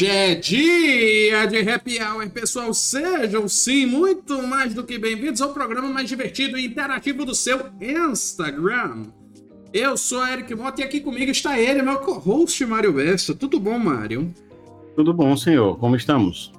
[0.00, 2.72] Hoje é dia de happy hour, pessoal.
[2.72, 7.66] Sejam sim muito mais do que bem-vindos ao programa mais divertido e interativo do seu
[7.78, 9.08] Instagram.
[9.74, 13.34] Eu sou Eric Mota e aqui comigo está ele, meu co-host Mário Bessa.
[13.34, 14.34] Tudo bom, Mário?
[14.96, 15.76] Tudo bom, senhor.
[15.76, 16.50] Como estamos?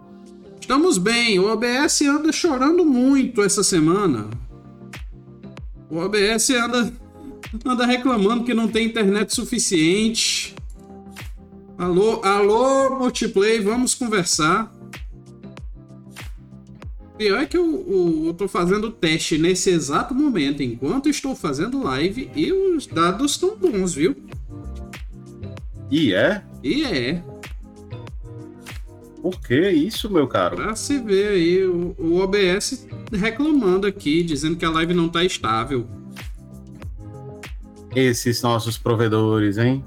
[0.60, 1.40] Estamos bem.
[1.40, 4.30] O OBS anda chorando muito essa semana.
[5.90, 6.94] O OBS anda,
[7.66, 10.54] anda reclamando que não tem internet suficiente.
[11.82, 14.72] Alô, alô, multiplayer, vamos conversar.
[17.18, 21.82] Pior é que eu, eu, eu tô fazendo teste nesse exato momento, enquanto estou fazendo
[21.82, 24.16] live, e os dados estão bons, viu?
[25.90, 26.44] E é?
[26.64, 27.24] E é.
[29.20, 30.58] Por que isso, meu caro?
[30.58, 35.24] Pra se ver aí, o, o OBS reclamando aqui, dizendo que a live não tá
[35.24, 35.90] estável.
[37.96, 39.84] Esses nossos provedores, hein?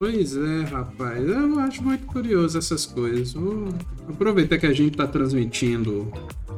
[0.00, 1.26] Pois é, rapaz.
[1.26, 3.32] Eu acho muito curioso essas coisas.
[3.32, 3.68] Vou
[4.08, 6.12] aproveitar que a gente está transmitindo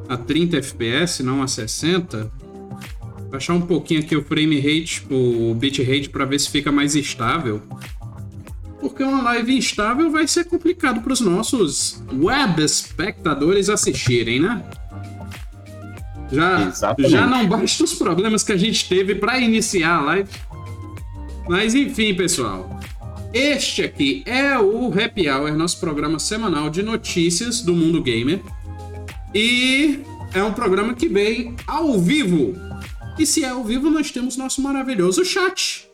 [0.09, 2.31] a 30 FPS, não a 60.
[3.31, 6.95] Baixar um pouquinho aqui o frame rate, o bit rate, para ver se fica mais
[6.95, 7.63] estável.
[8.81, 14.65] Porque uma live instável vai ser complicado para os nossos web espectadores assistirem, né?
[16.33, 20.31] Já, já não basta os problemas que a gente teve para iniciar a live.
[21.49, 22.76] Mas enfim, pessoal.
[23.39, 28.41] Este aqui é o Happy Hour, nosso programa semanal de notícias do mundo gamer.
[29.35, 30.01] E
[30.33, 32.55] é um programa que vem ao vivo.
[33.19, 35.87] E se é ao vivo, nós temos nosso maravilhoso chat.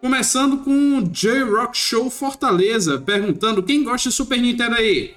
[0.00, 5.16] Começando com o J-Rock Show Fortaleza, perguntando quem gosta de Super Nintendo aí.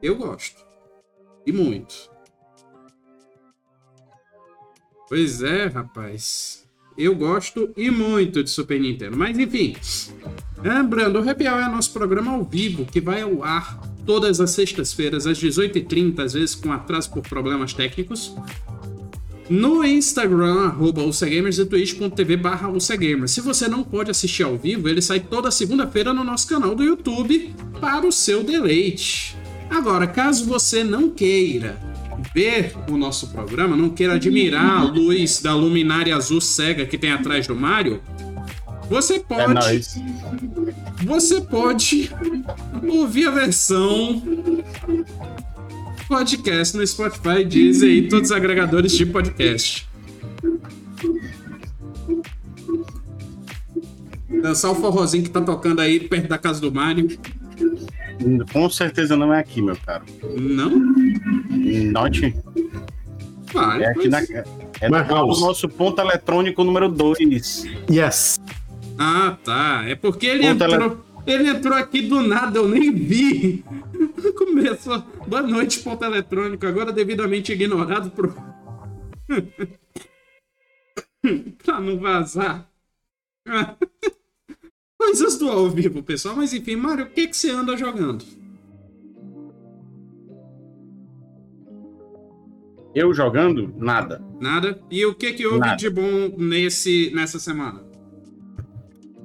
[0.00, 0.64] Eu gosto.
[1.44, 2.08] E muito.
[5.08, 6.61] Pois é, rapaz.
[6.96, 9.16] Eu gosto e muito de Super Nintendo.
[9.16, 9.74] Mas enfim,
[10.62, 14.50] lembrando, o Happy Hour é nosso programa ao vivo que vai ao ar todas as
[14.50, 18.34] sextas-feiras às 18h30, às vezes com atraso por problemas técnicos.
[19.48, 22.68] No Instagram, arroba UCGamers e twitch.tv barra.
[23.26, 26.82] Se você não pode assistir ao vivo, ele sai toda segunda-feira no nosso canal do
[26.82, 29.36] YouTube para o seu deleite.
[29.68, 31.91] Agora, caso você não queira
[32.34, 37.12] ver o nosso programa, não queira admirar a luz da luminária azul cega que tem
[37.12, 38.00] atrás do Mario,
[38.88, 39.76] você pode.
[39.76, 42.10] É você pode
[42.88, 44.22] ouvir a versão
[46.06, 49.88] podcast no Spotify, Deezer e todos os agregadores de podcast.
[54.42, 57.18] Dançar o forrozinho que tá tocando aí perto da casa do Mario.
[58.52, 60.04] Com certeza não é aqui, meu caro.
[60.38, 60.92] Não?
[61.62, 62.34] Note.
[63.54, 67.64] Ah, é aqui na, é no nosso ponto eletrônico número 2.
[67.90, 68.40] Yes.
[68.98, 69.84] Ah, tá.
[69.86, 71.04] É porque ele ponto entrou.
[71.26, 71.42] Ele...
[71.42, 73.64] ele entrou aqui do nada, eu nem vi.
[74.36, 75.02] Começou.
[75.26, 76.66] Boa noite, ponto eletrônico.
[76.66, 78.34] Agora devidamente ignorado pro.
[81.64, 82.68] pra não vazar.
[84.98, 86.36] Coisas do ao vivo, pessoal.
[86.36, 88.24] Mas enfim, Mario, o que, que você anda jogando?
[92.94, 93.74] Eu jogando?
[93.78, 94.22] Nada.
[94.40, 94.80] Nada?
[94.90, 95.76] E o que que houve Nada.
[95.76, 97.82] de bom nesse, nessa semana?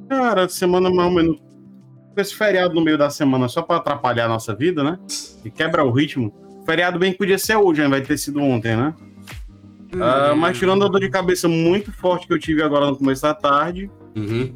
[0.09, 1.47] Cara, semana mais ou menos.
[2.15, 4.97] Esse feriado no meio da semana só para atrapalhar a nossa vida, né?
[5.45, 6.33] E quebra o ritmo.
[6.65, 7.87] feriado bem que podia ser hoje, né?
[7.87, 8.95] Vai ter sido ontem, né?
[9.93, 9.99] Hum.
[9.99, 13.21] Uh, mas tirando a dor de cabeça muito forte que eu tive agora no começo
[13.21, 14.55] da tarde, uhum.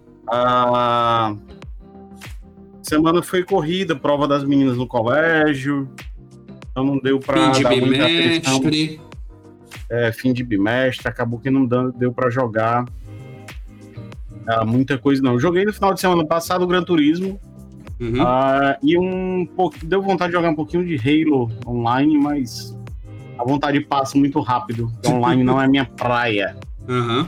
[2.82, 5.90] Semana foi corrida, prova das meninas no colégio.
[6.72, 9.02] Então não deu para fim de bimestre.
[9.90, 12.86] É, fim de bimestre, acabou que não deu para jogar
[14.48, 15.40] ah, muita coisa não.
[15.40, 17.40] Joguei no final de semana passado o Gran Turismo.
[18.00, 18.22] Uhum.
[18.22, 22.76] Ah, e um pouco deu vontade de jogar um pouquinho de Halo online, mas
[23.38, 24.92] a vontade passa muito rápido.
[25.06, 26.58] Online não é minha praia.
[26.88, 27.28] Uhum.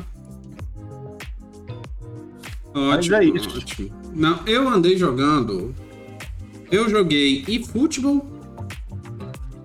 [2.75, 3.57] Ótimo, é isso.
[3.57, 3.91] ótimo.
[4.13, 5.75] Não, eu andei jogando.
[6.71, 8.25] Eu joguei eFootball,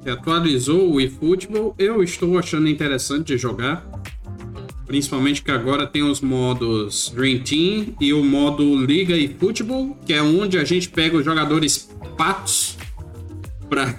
[0.09, 1.75] atualizou o eFootball.
[1.79, 3.87] Eu estou achando interessante de jogar.
[4.87, 10.15] Principalmente que agora tem os modos Dream Team e o modo Liga e Futebol, que
[10.15, 12.79] é onde a gente pega os jogadores patos
[13.69, 13.95] pra.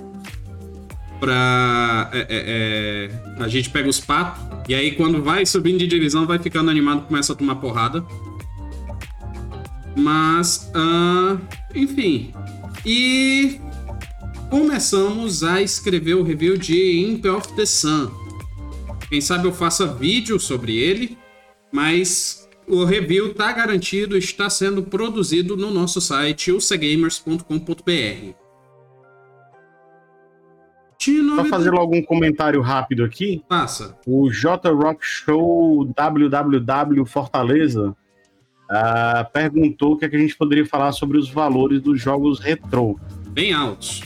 [1.20, 2.10] pra.
[2.14, 6.26] É, é, é, a gente pega os patos e aí, quando vai subindo de divisão,
[6.26, 8.04] vai ficando animado, começa a tomar porrada.
[9.94, 11.38] Mas, uh,
[11.74, 12.32] enfim.
[12.84, 13.60] E
[14.50, 18.10] começamos a escrever o review de Imp of the Sun.
[19.08, 21.18] Quem sabe eu faça vídeo sobre ele,
[21.72, 28.44] mas o review está garantido, está sendo produzido no nosso site, usagamers.com.br.
[31.36, 33.42] Só fazer logo um comentário rápido aqui.
[33.46, 33.98] Passa.
[34.06, 37.94] O J Rock Show WWW Fortaleza
[38.70, 42.38] uh, perguntou o que, é que a gente poderia falar sobre os valores dos jogos
[42.38, 42.98] retrô.
[43.28, 44.02] Bem altos.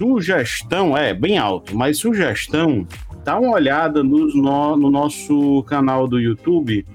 [0.00, 2.86] Sugestão, é, bem alto, mas sugestão,
[3.22, 6.86] dá uma olhada nos no, no nosso canal do YouTube,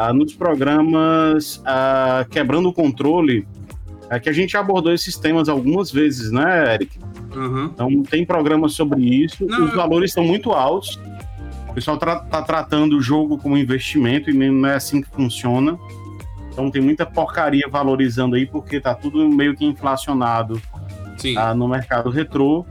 [0.00, 3.46] uh, nos programas uh, Quebrando o Controle,
[4.08, 6.98] é que a gente abordou esses temas algumas vezes, né, Eric?
[7.36, 7.66] Uhum.
[7.66, 9.44] Então tem programa sobre isso.
[9.44, 10.98] Não, Os valores estão muito altos.
[11.68, 15.78] O pessoal tra tratando o jogo como investimento e não é assim que funciona.
[16.50, 20.58] Então tem muita porcaria valorizando aí, porque tá tudo meio que inflacionado
[21.36, 22.64] ah, no mercado retrô.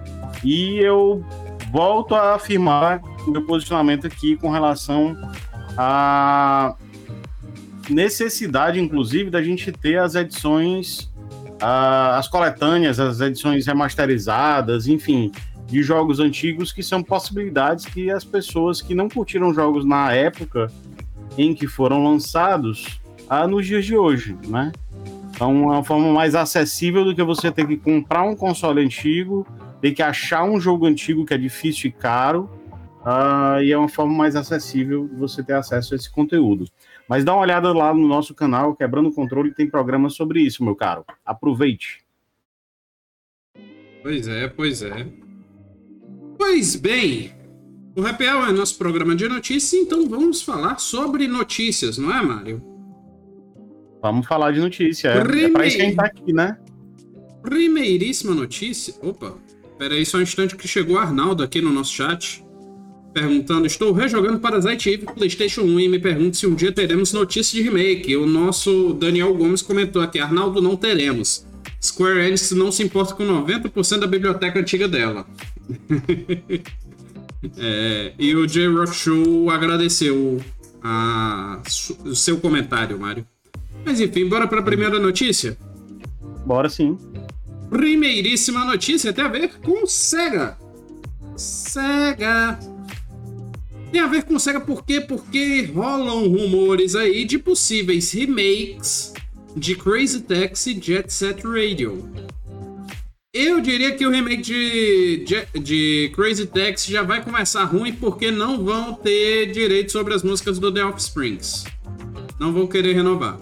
[0.43, 1.23] E eu
[1.71, 5.17] volto a afirmar meu posicionamento aqui com relação
[5.77, 6.75] à
[7.89, 11.11] necessidade, inclusive, da gente ter as edições
[11.65, 15.31] as coletâneas, as edições remasterizadas, enfim,
[15.65, 20.69] de jogos antigos que são possibilidades que as pessoas que não curtiram jogos na época
[21.37, 22.99] em que foram lançados
[23.31, 24.71] uh, nos dias de hoje, né?
[25.35, 29.45] Então, é uma forma mais acessível do que você ter que comprar um console antigo,
[29.81, 32.49] ter que achar um jogo antigo que é difícil e caro,
[33.01, 36.65] uh, e é uma forma mais acessível você ter acesso a esse conteúdo.
[37.09, 40.63] Mas dá uma olhada lá no nosso canal, Quebrando o Controle, tem programa sobre isso,
[40.63, 41.03] meu caro.
[41.25, 42.03] Aproveite.
[44.03, 45.07] Pois é, pois é.
[46.37, 47.31] Pois bem,
[47.95, 52.72] o Rapel é nosso programa de notícias, então vamos falar sobre notícias, não é, Mário?
[54.03, 56.57] Vamos falar de notícia, é, é pra isso que a gente tá aqui, né?
[57.41, 58.93] Primeiríssima notícia.
[59.01, 59.33] Opa,
[59.79, 62.43] peraí só um instante que chegou o Arnaldo aqui no nosso chat
[63.13, 67.55] perguntando: Estou rejogando Parasite Eve PlayStation 1 e me pergunto se um dia teremos notícia
[67.55, 68.13] de remake.
[68.17, 71.47] O nosso Daniel Gomes comentou aqui: Arnaldo, não teremos.
[71.81, 75.25] Square Enix não se importa com 90% da biblioteca antiga dela.
[77.57, 78.67] é, e o J.
[78.67, 80.41] Rock Show agradeceu
[80.81, 81.61] a,
[82.03, 83.25] o seu comentário, Mário.
[83.85, 85.57] Mas enfim, bora para a primeira notícia?
[86.45, 86.97] Bora sim.
[87.69, 90.57] Primeiríssima notícia tem a ver com Sega.
[91.35, 92.59] Sega
[93.93, 94.99] tem a ver com Sega por quê?
[94.99, 99.13] Porque rolam rumores aí de possíveis remakes
[99.55, 102.09] de Crazy Taxi Jet Set Radio.
[103.31, 108.31] Eu diria que o remake de, de, de, Crazy Taxi já vai começar ruim porque
[108.31, 111.65] não vão ter direito sobre as músicas do The Offsprings.
[112.39, 113.37] Não vão querer renovar.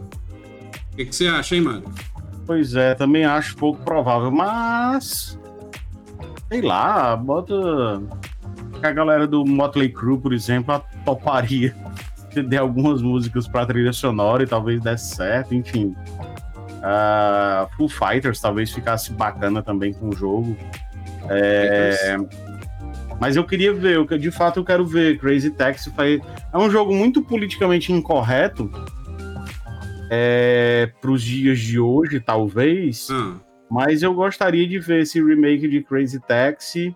[1.02, 1.84] Que, que você acha, hein, Mário?
[2.46, 5.40] Pois é, também acho pouco provável, mas.
[6.48, 7.56] Sei lá, bota
[8.84, 11.76] a galera do Motley Crue, por exemplo, toparia
[12.48, 15.96] de algumas músicas para trilha sonora e talvez desse certo, enfim.
[16.82, 20.58] Uh, Full Fighters talvez ficasse bacana também com o jogo.
[21.30, 22.18] É,
[23.20, 25.20] mas eu queria ver, eu, de fato eu quero ver.
[25.20, 25.92] Crazy Taxi
[26.52, 28.70] é um jogo muito politicamente incorreto
[30.12, 33.10] é, para os dias de hoje, talvez.
[33.10, 33.40] Hum.
[33.70, 36.94] Mas eu gostaria de ver esse remake de Crazy Taxi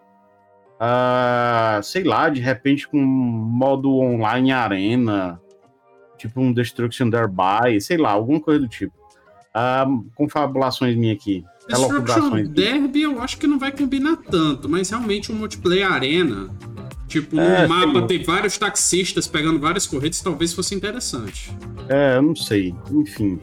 [0.75, 5.39] uh, sei lá, de repente com modo online arena,
[6.17, 8.93] tipo um Destruction Derby, sei lá, alguma coisa do tipo.
[9.55, 11.43] Uh, confabulações minhas aqui.
[11.67, 16.49] Destruction Derby eu acho que não vai combinar tanto, mas realmente um multiplayer arena,
[17.07, 21.51] tipo, é, no mapa tem vários taxistas pegando várias corridas, talvez fosse interessante.
[21.89, 23.39] É, eu não sei, enfim.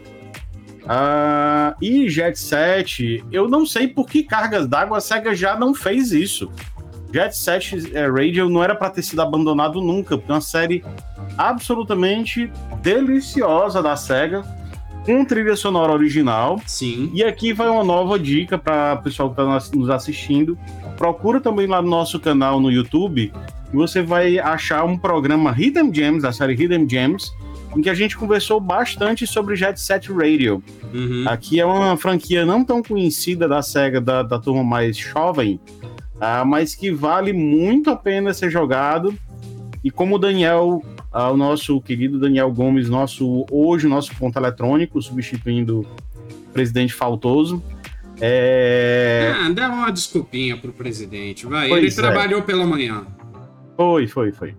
[0.82, 5.74] Uh, e Jet Set, eu não sei por que cargas d'água a SEGA já não
[5.74, 6.50] fez isso.
[7.12, 10.82] Jet Set é, Radio não era para ter sido abandonado nunca, porque é uma série
[11.36, 12.50] absolutamente
[12.80, 14.42] deliciosa da SEGA,
[15.04, 16.60] com trilha sonora original.
[16.66, 17.10] Sim.
[17.12, 20.58] E aqui vai uma nova dica para o pessoal que está nos assistindo.
[20.96, 23.32] Procura também lá no nosso canal no YouTube,
[23.72, 27.32] e você vai achar um programa Hidden Gems, da série Hidden Gems,
[27.76, 30.62] em que a gente conversou bastante sobre Jet Set Radio.
[30.92, 31.24] Uhum.
[31.26, 35.58] Aqui é uma franquia não tão conhecida da SEGA, da, da turma mais jovem,
[36.16, 39.14] uh, mas que vale muito a pena ser jogado.
[39.82, 40.82] E como o Daniel,
[41.12, 47.62] uh, o nosso querido Daniel Gomes, nosso hoje nosso ponto eletrônico, substituindo o presidente Faltoso.
[48.24, 49.34] É...
[49.34, 51.68] Ah, dá uma desculpinha pro presidente, vai.
[51.68, 52.10] Pois Ele é.
[52.10, 53.04] trabalhou pela manhã.
[53.76, 54.54] Foi, foi, foi.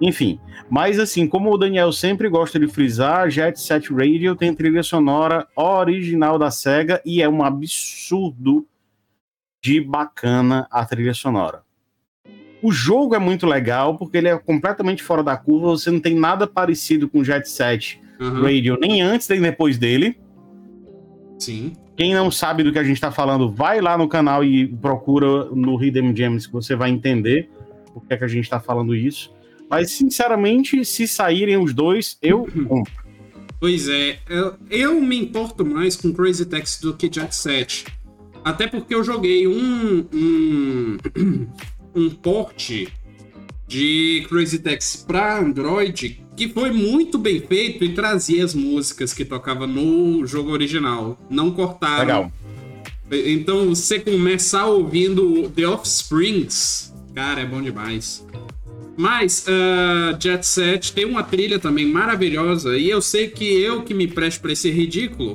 [0.00, 0.38] Enfim,
[0.70, 5.48] mas assim, como o Daniel sempre gosta de frisar, Jet Set Radio tem trilha sonora
[5.56, 8.64] original da SEGA e é um absurdo
[9.60, 11.62] de bacana a trilha sonora.
[12.62, 15.70] O jogo é muito legal porque ele é completamente fora da curva.
[15.70, 18.42] Você não tem nada parecido com Jet Set uhum.
[18.42, 20.16] Radio, nem antes nem depois dele.
[21.36, 21.72] Sim.
[21.98, 25.46] Quem não sabe do que a gente está falando, vai lá no canal e procura
[25.46, 27.50] no Hidden Gems que você vai entender
[27.92, 29.34] por que, é que a gente está falando isso.
[29.68, 32.92] Mas, sinceramente, se saírem os dois, eu compro.
[33.58, 37.86] Pois é, eu, eu me importo mais com Crazy Taxi do que Jet Set.
[38.44, 40.98] Até porque eu joguei um, um,
[41.96, 42.86] um porte
[43.68, 49.24] de Crazy Taxi para Android que foi muito bem feito e trazia as músicas que
[49.24, 51.18] tocava no jogo original.
[51.28, 52.00] Não cortaram.
[52.00, 52.32] Legal.
[53.10, 58.24] Então você começar ouvindo The Offsprings, cara, é bom demais.
[58.96, 63.92] Mas uh, Jet Set tem uma trilha também maravilhosa e eu sei que eu que
[63.92, 65.34] me presto para esse ridículo,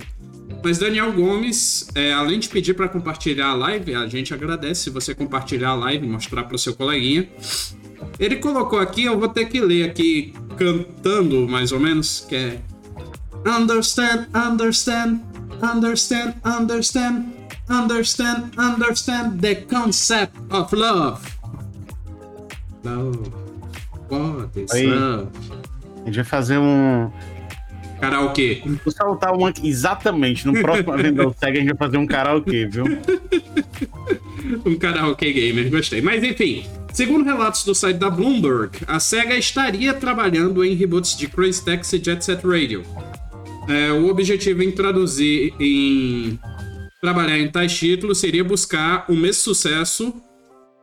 [0.64, 4.90] mas Daniel Gomes, é, além de pedir para compartilhar a live, a gente agradece se
[4.90, 7.28] você compartilhar a live, mostrar para o seu coleguinha.
[8.20, 12.60] Ele colocou aqui, eu vou ter que ler aqui cantando mais ou menos, que é
[13.46, 15.20] Understand, understand,
[15.62, 17.26] understand, understand,
[17.70, 21.22] understand, understand the concept of love.
[22.84, 23.32] Love.
[24.10, 25.28] What is love?
[26.04, 27.12] A gente vai fazer um,
[28.04, 28.62] Karaokê.
[28.84, 30.46] Vou saltar um exatamente.
[30.46, 32.84] No próximo Venda Sega a gente vai fazer um karaokê, viu?
[34.66, 36.02] um karaokê gamer, gostei.
[36.02, 41.28] Mas enfim, segundo relatos do site da Bloomberg, a SEGA estaria trabalhando em reboots de
[41.28, 42.84] Crazy Taxi e Jet Set Radio.
[43.68, 46.38] É, o objetivo em traduzir em
[47.02, 50.14] trabalhar em tais títulos seria buscar o mesmo sucesso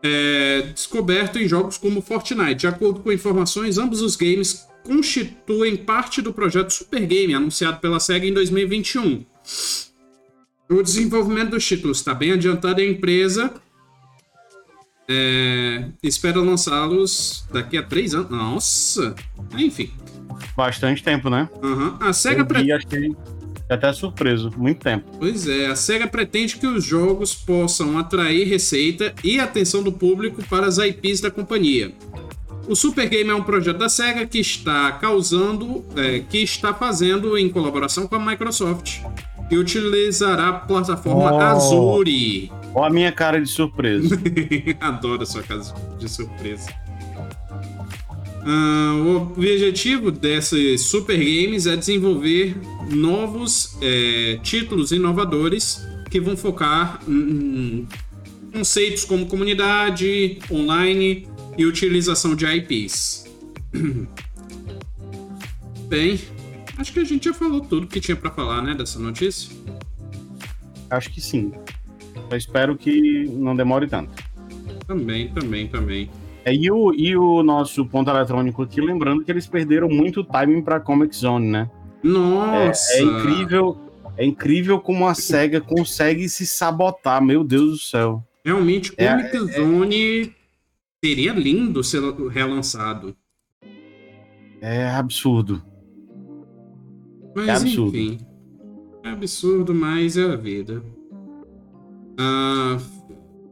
[0.03, 2.55] é, descoberto em jogos como Fortnite.
[2.55, 8.01] De acordo com informações, ambos os games constituem parte do projeto Super Game, anunciado pela
[8.01, 9.25] SEGA em 2021.
[10.71, 13.53] O desenvolvimento dos títulos está bem adiantado e a empresa
[15.09, 18.31] é, espera lançá-los daqui a três anos.
[18.31, 19.17] Nossa!
[19.59, 19.91] Enfim.
[20.57, 21.49] Bastante tempo, né?
[21.61, 21.97] Uhum.
[21.99, 23.17] A SEGA pretende.
[23.69, 25.11] Até surpreso, muito tempo.
[25.19, 30.41] Pois é, a SEGA pretende que os jogos possam atrair receita e atenção do público
[30.49, 31.93] para as IPs da companhia.
[32.69, 37.37] O Super Game é um projeto da SEGA que está causando, é, que está fazendo
[37.37, 39.01] em colaboração com a Microsoft
[39.51, 42.53] e utilizará a plataforma oh, Azure.
[42.75, 44.17] Olha a minha cara de surpresa.
[44.81, 45.61] Adoro a sua cara
[45.99, 46.73] de surpresa.
[48.43, 52.57] Uh, o objetivo desses Super Games é desenvolver
[52.91, 57.87] novos é, títulos inovadores que vão focar em
[58.53, 61.29] conceitos como comunidade, online
[61.59, 63.27] e utilização de IPs.
[65.89, 66.19] Bem,
[66.81, 69.55] acho que a gente já falou tudo que tinha para falar, né, dessa notícia.
[70.89, 71.53] Acho que sim.
[72.31, 74.11] Eu espero que não demore tanto.
[74.87, 76.11] Também, também, também.
[76.45, 80.63] É, e, o, e o nosso ponto eletrônico aqui, lembrando que eles perderam muito timing
[80.63, 81.71] para Comic Zone, né?
[82.03, 82.95] Nossa!
[82.95, 83.79] É, é, incrível,
[84.17, 88.25] é incrível como a SEGA consegue se sabotar, meu Deus do céu.
[88.45, 90.35] Realmente, é, Comic é, Zone
[91.03, 93.17] Seria lindo ser relançado.
[94.61, 95.63] É absurdo.
[97.35, 97.97] Mas, é absurdo.
[97.97, 98.19] enfim.
[99.05, 100.83] É absurdo, mas é a vida.
[102.19, 102.79] Ah.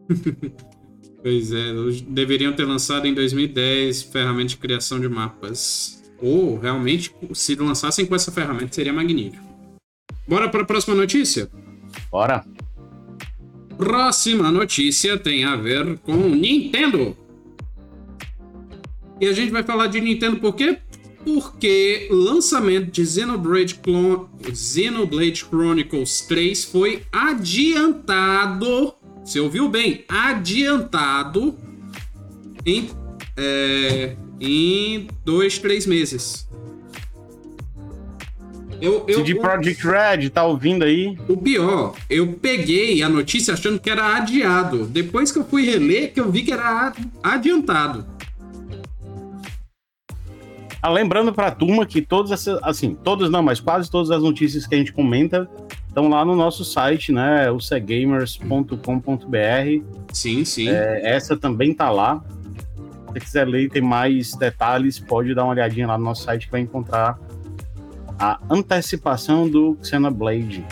[1.22, 1.72] pois é,
[2.08, 6.02] deveriam ter lançado em 2010 ferramenta de criação de mapas.
[6.20, 9.42] Ou realmente, se lançassem com essa ferramenta, seria magnífico.
[10.26, 11.48] Bora para a próxima notícia?
[12.10, 12.44] Bora.
[13.76, 17.16] Próxima notícia tem a ver com Nintendo.
[19.20, 20.78] E a gente vai falar de Nintendo por quê?
[21.24, 24.26] Porque o lançamento de Xenoblade, Clone...
[24.54, 28.94] Xenoblade Chronicles 3 foi adiantado.
[29.24, 30.04] Você ouviu bem?
[30.08, 31.58] Adiantado
[32.64, 32.90] em,
[33.36, 36.48] é, em dois, três meses.
[38.80, 41.18] Eu, eu, CD Project Red, tá ouvindo aí?
[41.28, 44.86] O pior, eu peguei a notícia achando que era adiado.
[44.86, 48.06] Depois que eu fui reler, que eu vi que era adiantado.
[50.80, 54.22] Ah, lembrando para a turma que todas essas, assim, todas não, mas quase todas as
[54.22, 55.48] notícias que a gente comenta
[55.88, 57.50] estão lá no nosso site, né?
[57.50, 58.76] o cegamers.com.br.
[60.12, 60.68] Sim, sim.
[60.68, 62.22] É, essa também tá lá.
[63.08, 66.46] Se você quiser ler tem mais detalhes, pode dar uma olhadinha lá no nosso site
[66.46, 67.18] que vai encontrar
[68.18, 70.64] a antecipação do Xenoblade.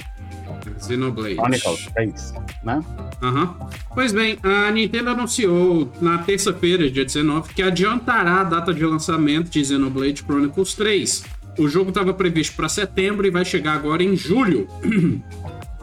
[0.87, 1.37] Xenoblade.
[1.37, 2.83] Chronicles, é isso, né?
[3.23, 3.55] Uhum.
[3.95, 9.50] Pois bem, a Nintendo anunciou na terça-feira, dia 19, que adiantará a data de lançamento
[9.50, 11.25] de Xenoblade Chronicles 3.
[11.59, 14.69] O jogo estava previsto para setembro e vai chegar agora em julho.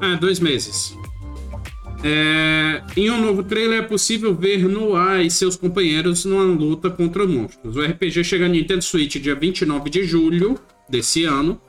[0.01, 0.95] é, dois meses.
[2.03, 7.25] É, em um novo trailer é possível ver Noah e seus companheiros numa luta contra
[7.25, 7.77] monstros.
[7.77, 11.60] O RPG chega a Nintendo Switch dia 29 de julho desse ano.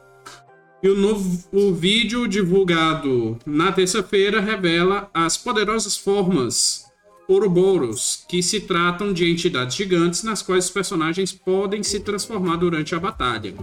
[0.85, 6.85] E o novo o vídeo divulgado na terça-feira revela as poderosas formas
[7.27, 12.95] Ouroboros, que se tratam de entidades gigantes nas quais os personagens podem se transformar durante
[12.95, 13.55] a batalha.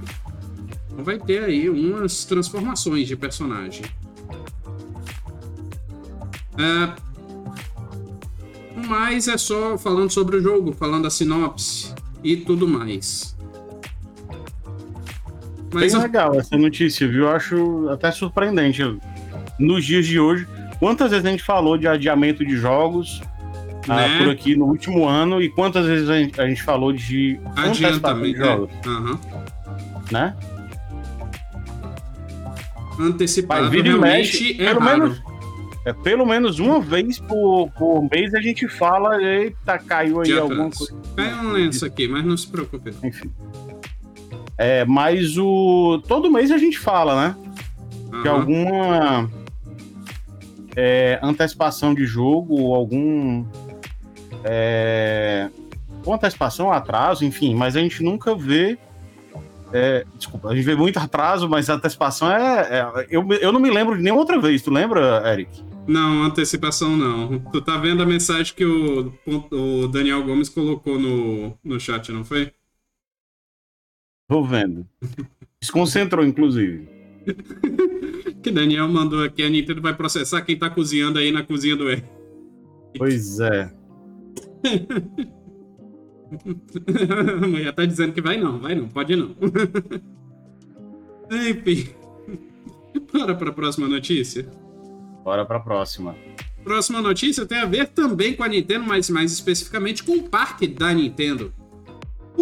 [0.92, 3.86] Então vai ter aí umas transformações de personagem.
[6.58, 6.96] É...
[8.88, 13.40] Mas é só falando sobre o jogo, falando a sinopse e tudo mais.
[15.74, 17.24] Mas Bem legal essa notícia, viu?
[17.24, 18.82] Eu acho até surpreendente.
[19.58, 20.48] Nos dias de hoje,
[20.80, 23.22] quantas vezes a gente falou de adiamento de jogos
[23.88, 24.18] ah, né?
[24.18, 28.34] por aqui no último ano e quantas vezes a gente, a gente falou de adiantamento
[28.34, 28.70] de jogos?
[28.86, 28.90] É.
[28.90, 29.20] Uhum.
[30.12, 30.36] Né?
[33.00, 35.00] Antecipado realmente mexe, é pelo raro.
[35.00, 35.32] menos
[35.84, 40.70] é, pelo menos uma vez por, por mês a gente fala, eita, caiu aí alguma
[40.70, 40.96] coisa.
[41.16, 42.94] Caiu um lenço aqui, mas não se preocupe.
[43.04, 43.32] Enfim.
[44.62, 46.04] É, mas o.
[46.08, 47.36] Todo mês a gente fala, né?
[48.14, 48.22] Uhum.
[48.22, 49.32] De alguma
[50.76, 53.44] é, antecipação de jogo, ou algum.
[54.44, 55.50] É,
[56.06, 58.78] ou antecipação, atraso, enfim, mas a gente nunca vê.
[59.74, 63.08] É, desculpa, a gente vê muito atraso, mas a antecipação é, é.
[63.10, 65.50] eu, eu não me lembro de nenhuma outra vez, tu lembra, Eric?
[65.88, 67.40] Não, antecipação não.
[67.52, 72.24] Tu tá vendo a mensagem que o, o Daniel Gomes colocou no, no chat, não
[72.24, 72.52] foi?
[74.32, 74.88] Tô vendo.
[75.60, 76.88] Desconcentrou, inclusive.
[78.42, 81.92] que Daniel mandou aqui, a Nintendo vai processar quem tá cozinhando aí na cozinha do
[81.92, 82.02] E.
[82.98, 83.70] Pois é.
[87.44, 89.36] a mulher tá dizendo que vai não, vai não, pode não.
[91.30, 91.90] Enfim.
[93.12, 94.50] Bora pra próxima notícia.
[95.26, 96.16] Bora pra próxima.
[96.64, 100.70] Próxima notícia tem a ver também com a Nintendo, mas mais especificamente com o parque
[100.70, 101.54] da Nintendo.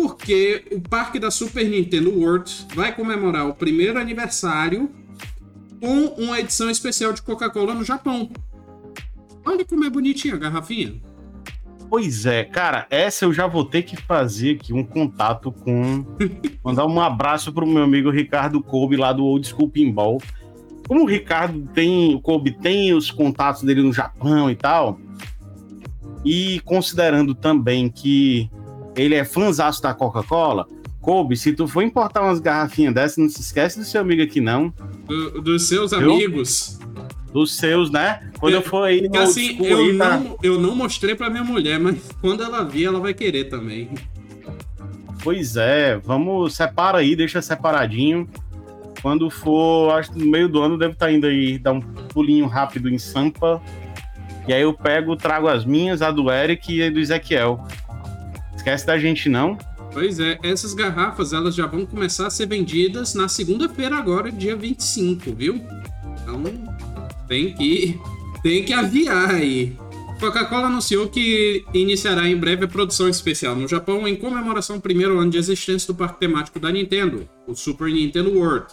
[0.02, 4.90] Porque o parque da Super Nintendo World vai comemorar o primeiro aniversário
[5.82, 8.30] com uma edição especial de Coca-Cola no Japão.
[9.46, 11.02] Olha como é bonitinha a garrafinha.
[11.90, 16.06] Pois é, cara, essa eu já vou ter que fazer aqui um contato com.
[16.64, 20.22] mandar um abraço pro meu amigo Ricardo Kobe lá do Old School Pinball
[20.90, 25.00] como o Ricardo tem, o Kobe tem os contatos dele no Japão e tal,
[26.26, 28.50] e considerando também que
[29.00, 30.68] ele é fãzaço da Coca-Cola,
[31.02, 34.42] Kobe, se tu for importar umas garrafinhas dessas, não se esquece do seu amigo aqui,
[34.42, 34.74] não.
[35.08, 36.78] Do, dos seus amigos.
[37.34, 38.30] Dos seus, né?
[38.40, 40.18] Quando eu, eu for aí no assim, eu, aí, tá...
[40.18, 43.90] não, eu não mostrei pra minha mulher, mas quando ela vir, ela vai querer também.
[45.24, 48.28] Pois é, vamos, separa aí, deixa separadinho.
[49.02, 51.82] Quando for, acho que no meio do ano deve estar tá indo aí, dar um
[51.82, 53.62] pulinho rápido em Sampa.
[54.48, 57.66] E aí eu pego, trago as minhas, a do Eric e a do Ezequiel.
[58.60, 59.58] Esquece da gente não.
[59.94, 64.54] Pois é, essas garrafas elas já vão começar a ser vendidas na segunda-feira agora, dia
[64.54, 65.56] 25, viu?
[66.22, 66.44] Então
[67.26, 67.98] tem que
[68.44, 69.78] tem que aviar aí.
[70.20, 75.18] Coca-Cola anunciou que iniciará em breve a produção especial no Japão em comemoração ao primeiro
[75.18, 78.68] ano de existência do parque temático da Nintendo, o Super Nintendo World.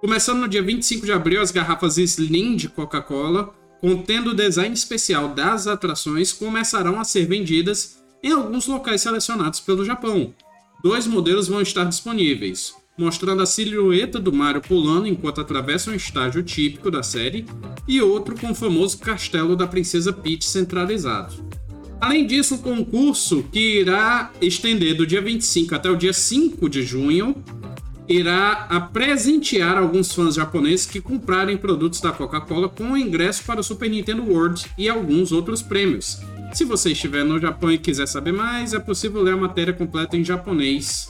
[0.00, 5.30] Começando no dia 25 de abril, as garrafas Slim de Coca-Cola, contendo o design especial
[5.30, 10.34] das atrações, começarão a ser vendidas em alguns locais selecionados pelo Japão.
[10.82, 16.42] Dois modelos vão estar disponíveis, mostrando a silhueta do Mario pulando enquanto atravessa um estágio
[16.42, 17.46] típico da série,
[17.86, 21.34] e outro com o famoso castelo da Princesa Peach centralizado.
[22.00, 26.82] Além disso, o concurso, que irá estender do dia 25 até o dia 5 de
[26.82, 27.44] junho,
[28.08, 33.88] irá presentear alguns fãs japoneses que comprarem produtos da Coca-Cola com ingresso para o Super
[33.88, 36.20] Nintendo World e alguns outros prêmios.
[36.52, 40.16] Se você estiver no Japão e quiser saber mais, é possível ler a matéria completa
[40.16, 41.08] em japonês.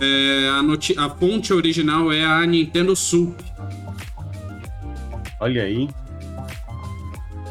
[0.00, 3.34] É, a, a, fonte original é a Nintendo Sup.
[5.40, 5.88] Olha aí.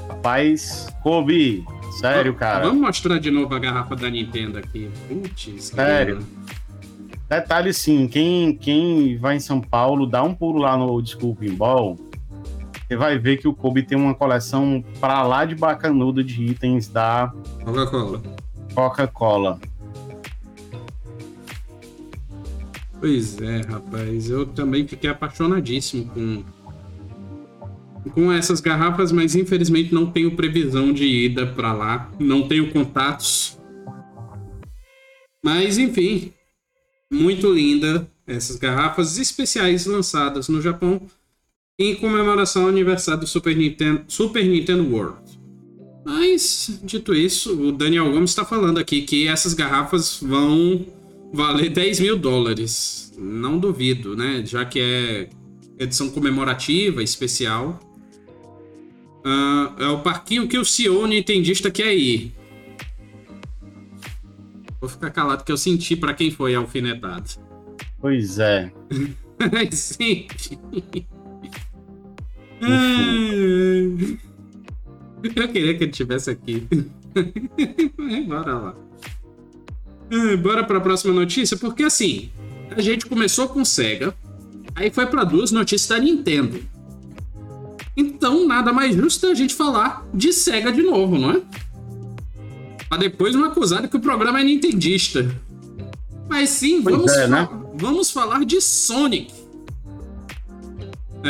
[0.08, 1.66] Rapaz, Kobe,
[2.00, 2.66] sério, cara.
[2.66, 4.90] Vamos mostrar de novo a garrafa da Nintendo aqui.
[5.08, 6.20] Putz, sério.
[7.30, 11.36] Detalhe sim, quem, quem vai em São Paulo, dá um pulo lá no Old School
[11.36, 11.98] Pinball,
[12.88, 16.88] você vai ver que o Kobe tem uma coleção pra lá de bacanuda de itens
[16.88, 17.34] da
[17.66, 18.24] Coca-Cola.
[18.74, 19.60] Coca-Cola.
[22.98, 24.30] Pois é, rapaz.
[24.30, 26.44] Eu também fiquei apaixonadíssimo com,
[28.12, 32.10] com essas garrafas, mas infelizmente não tenho previsão de ida para lá.
[32.18, 33.60] Não tenho contatos.
[35.44, 36.32] Mas enfim,
[37.12, 38.10] muito linda.
[38.26, 41.02] Essas garrafas especiais lançadas no Japão
[41.80, 45.38] em comemoração ao aniversário do Super Nintendo, Super Nintendo World.
[46.04, 50.86] Mas, dito isso, o Daniel Gomes está falando aqui que essas garrafas vão
[51.34, 53.14] valer 10 mil dólares.
[53.18, 54.44] Não duvido, né?
[54.46, 55.30] Já que é
[55.78, 57.80] edição comemorativa, especial.
[59.26, 62.34] Uh, é o parquinho que o CEO nintendista quer ir.
[64.80, 67.30] Vou ficar calado que eu senti para quem foi alfinetado.
[68.00, 68.72] Pois é.
[72.62, 74.18] Sim.
[75.24, 76.68] eu queria que ele estivesse aqui.
[78.28, 78.76] Bora lá.
[80.42, 82.30] Bora para a próxima notícia, porque assim,
[82.76, 84.16] a gente começou com Sega,
[84.76, 86.60] aí foi para duas notícias da Nintendo.
[87.96, 91.42] Então, nada mais justo a gente falar de Sega de novo, não é?
[92.88, 95.30] Pra depois não acusar que o programa é nintendista.
[96.30, 97.50] Mas sim, vamos, é, né?
[97.76, 99.34] vamos falar de Sonic.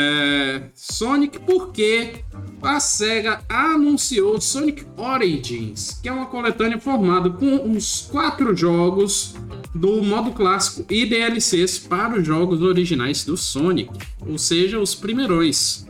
[0.00, 2.20] É, Sonic porque
[2.62, 9.34] a SEGA anunciou Sonic Origins, que é uma coletânea formada com uns quatro jogos
[9.74, 13.90] do modo clássico e DLCs para os jogos originais do Sonic,
[14.24, 15.84] ou seja, os primeirões.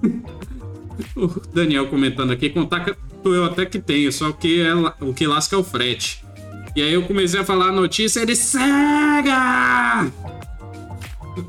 [1.16, 5.56] o Daniel comentando aqui, contato eu até que tenho, só que é, o que lasca
[5.56, 6.24] é o frete.
[6.76, 10.12] E aí eu comecei a falar a notícia, ele SEGA!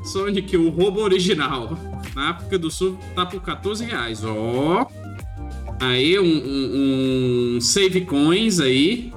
[0.04, 1.70] Sonic, o roubo original.
[2.14, 4.24] Na África do Sul tá por 14 reais.
[4.24, 4.86] Ó.
[5.80, 9.12] Aí um, um, um save coins aí.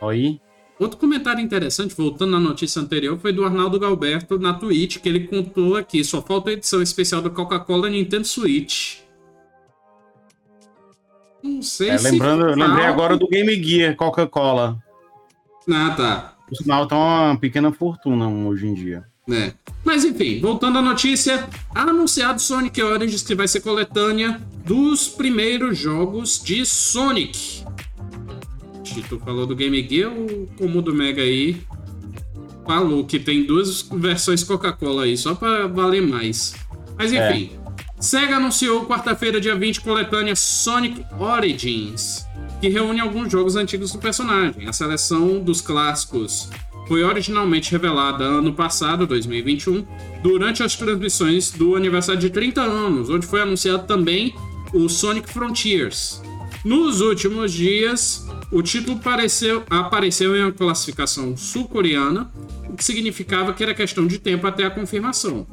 [0.00, 0.40] Oi.
[0.78, 5.26] Outro comentário interessante, voltando na notícia anterior, foi do Arnaldo Galberto na Twitch, que ele
[5.26, 8.98] contou aqui: só falta a edição especial da Coca-Cola Nintendo Switch.
[11.42, 12.10] Não sei é, se.
[12.10, 14.76] Lembrando, lembrei agora do Game Gear Coca-Cola.
[15.68, 16.35] Ah, tá.
[16.50, 19.04] O sinal tá uma pequena fortuna hoje em dia.
[19.28, 19.52] É.
[19.84, 26.40] Mas enfim, voltando à notícia, anunciado Sonic Origins que vai ser coletânea dos primeiros jogos
[26.42, 27.64] de Sonic.
[29.08, 31.60] Tu falou do Game Gear, o Comudo Mega aí
[32.66, 36.54] falou que tem duas versões Coca-Cola aí, só para valer mais.
[36.96, 38.00] Mas enfim, é.
[38.00, 42.25] Sega anunciou quarta-feira, dia 20, coletânea Sonic Origins
[42.60, 44.68] que reúne alguns jogos antigos do personagem.
[44.68, 46.48] A seleção dos clássicos
[46.86, 49.84] foi originalmente revelada ano passado, 2021,
[50.22, 54.34] durante as transmissões do aniversário de 30 anos, onde foi anunciado também
[54.72, 56.22] o Sonic Frontiers.
[56.64, 62.32] Nos últimos dias, o título apareceu, apareceu em uma classificação sul-coreana,
[62.68, 65.46] o que significava que era questão de tempo até a confirmação.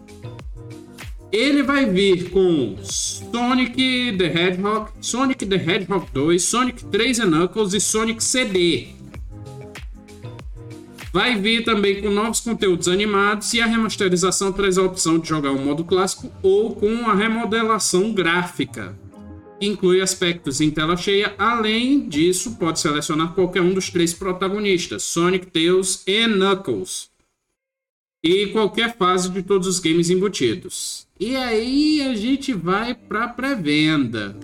[1.32, 2.76] Ele vai vir com
[3.34, 3.74] Sonic
[4.16, 8.90] the Hedgehog, Sonic the Hedgehog 2, Sonic 3 Knuckles e Sonic CD.
[11.12, 15.52] Vai vir também com novos conteúdos animados e a remasterização traz a opção de jogar
[15.52, 18.96] o modo clássico ou com a remodelação gráfica.
[19.60, 25.48] Inclui aspectos em tela cheia, além disso, pode selecionar qualquer um dos três protagonistas, Sonic,
[25.48, 27.13] Tails e Knuckles
[28.24, 31.06] e qualquer fase de todos os games embutidos.
[31.20, 34.36] E aí a gente vai para pré-venda.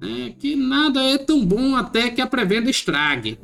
[0.00, 3.38] É que nada é tão bom até que a pré-venda estrague.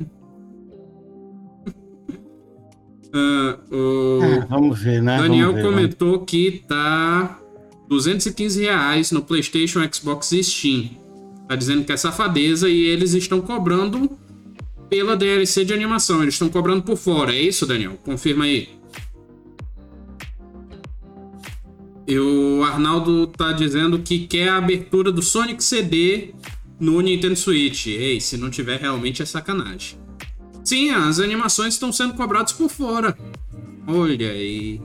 [3.13, 5.17] uh, o é, vamos ver, né?
[5.17, 7.39] Daniel ver, comentou que tá
[7.89, 10.89] 215 reais no PlayStation, Xbox e Steam.
[11.49, 14.17] Tá dizendo que é safadeza e eles estão cobrando
[14.93, 16.21] pela DLC de animação.
[16.21, 17.33] Eles estão cobrando por fora.
[17.33, 17.97] É isso, Daniel?
[18.05, 18.69] Confirma aí.
[22.07, 26.35] E o Arnaldo tá dizendo que quer a abertura do Sonic CD
[26.79, 27.87] no Nintendo Switch.
[27.87, 29.97] Ei, se não tiver, realmente é sacanagem.
[30.63, 33.17] Sim, as animações estão sendo cobradas por fora.
[33.87, 34.79] Olha aí.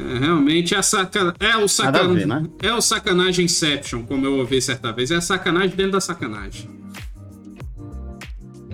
[0.00, 1.32] É, realmente é, saca...
[1.38, 2.26] é o sacanagem.
[2.26, 2.48] Né?
[2.60, 5.12] É o sacanagem Inception, como eu ouvi certa vez.
[5.12, 6.83] É sacanagem dentro da sacanagem.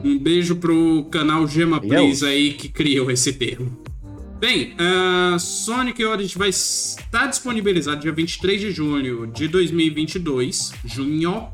[0.02, 3.78] Um beijo pro canal Gema Please aí que criou esse termo.
[4.38, 11.48] Bem, uh, Sonic Origins vai estar disponibilizado dia 23 de junho de 2022, junho.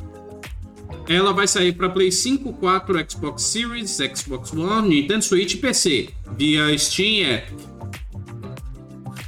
[1.08, 6.10] Ela vai sair para Play 5, 4, Xbox Series, Xbox One, Nintendo Switch e PC,
[6.36, 7.58] via Steam Epic.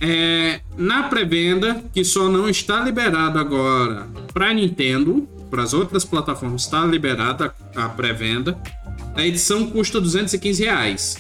[0.01, 6.63] É, na pré-venda, que só não está liberado agora para Nintendo, para as outras plataformas
[6.63, 8.57] está liberada a pré-venda.
[9.19, 11.17] A edição custa 215 reais.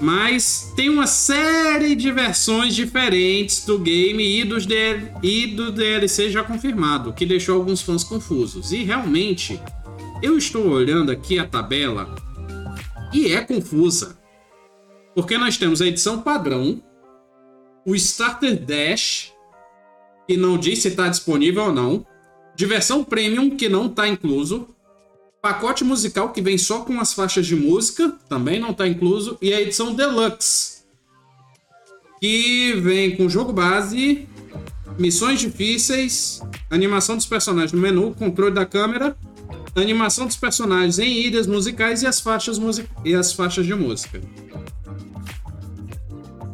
[0.00, 6.28] Mas tem uma série de versões diferentes do game e, dos DL e do DLC
[6.28, 8.72] já confirmado, que deixou alguns fãs confusos.
[8.72, 9.58] E realmente,
[10.20, 12.12] eu estou olhando aqui a tabela
[13.14, 14.18] e é confusa.
[15.14, 16.82] Porque nós temos a edição padrão,
[17.86, 19.32] o Starter Dash
[20.26, 22.04] que não diz se está disponível ou não.
[22.56, 24.68] Diversão Premium, que não está incluso.
[25.46, 29.38] Pacote musical, que vem só com as faixas de música, também não está incluso.
[29.40, 30.78] E a edição Deluxe,
[32.20, 34.26] que vem com jogo base,
[34.98, 39.16] missões difíceis, animação dos personagens no menu, controle da câmera,
[39.76, 42.58] animação dos personagens em ilhas musicais e as faixas,
[43.04, 44.20] e as faixas de música.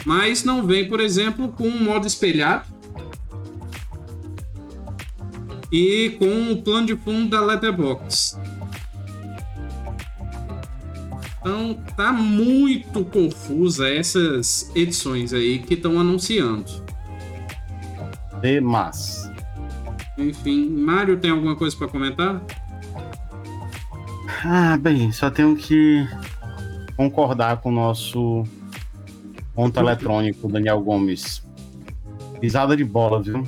[0.04, 2.66] Mas não vem, por exemplo, com um modo espelhado
[5.72, 8.41] e com o plano de fundo da Letterboxd.
[11.42, 16.70] Então tá muito confusa essas edições aí que estão anunciando.
[18.40, 19.28] Demais.
[20.16, 22.40] Enfim, Mário tem alguma coisa para comentar?
[24.44, 26.06] Ah, bem, só tenho que
[26.96, 28.44] concordar com o nosso
[29.52, 31.44] ponto eletrônico, Daniel Gomes.
[32.40, 33.44] Pisada de bola, viu?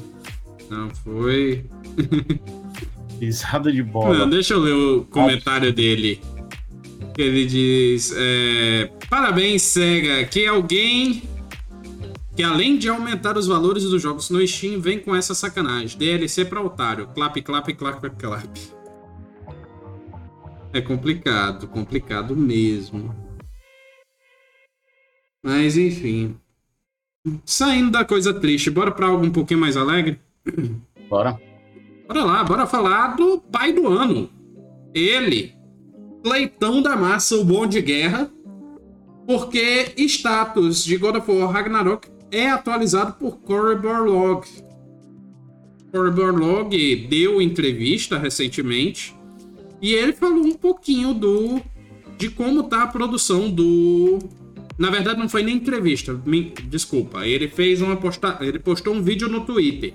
[0.69, 1.65] Não foi.
[3.21, 4.19] Pisada de bola.
[4.19, 6.21] Não, deixa eu ler o comentário dele.
[7.17, 11.23] Ele diz: é, Parabéns, SEGA, que alguém
[12.37, 15.97] que além de aumentar os valores dos jogos no Steam, vem com essa sacanagem.
[15.97, 17.07] DLC pra otário.
[17.15, 18.59] Clap, clap, clap, clap.
[20.73, 23.15] É complicado, complicado mesmo.
[25.45, 26.37] Mas enfim.
[27.45, 30.21] Saindo da coisa triste, bora pra algo um pouquinho mais alegre?
[31.09, 31.39] Bora.
[32.09, 34.29] Bora lá, bora falar do pai do ano.
[34.93, 35.55] Ele,
[36.25, 38.31] Leitão da Massa, o bom de guerra,
[39.27, 44.47] porque status de God of War Ragnarok é atualizado por Corey Barlog.
[45.93, 49.15] Corey Barlog deu entrevista recentemente
[49.83, 51.61] e ele falou um pouquinho do
[52.17, 54.19] de como tá a produção do
[54.79, 56.55] na verdade não foi nem entrevista, me...
[56.69, 58.39] desculpa, ele fez uma posta...
[58.41, 59.93] ele postou um vídeo no Twitter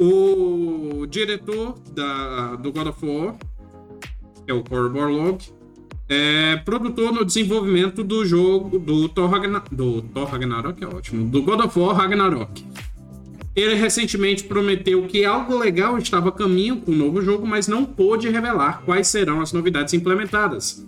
[0.00, 3.36] o diretor da, do God of War,
[4.50, 5.38] que é o Corey Barlog,
[6.08, 11.40] é produtor no desenvolvimento do jogo do Thor, Ragnar, do Thor Ragnarok, é ótimo, do
[11.42, 12.64] God of War Ragnarok.
[13.54, 17.84] Ele recentemente prometeu que algo legal estava a caminho com o novo jogo, mas não
[17.84, 20.84] pôde revelar quais serão as novidades implementadas.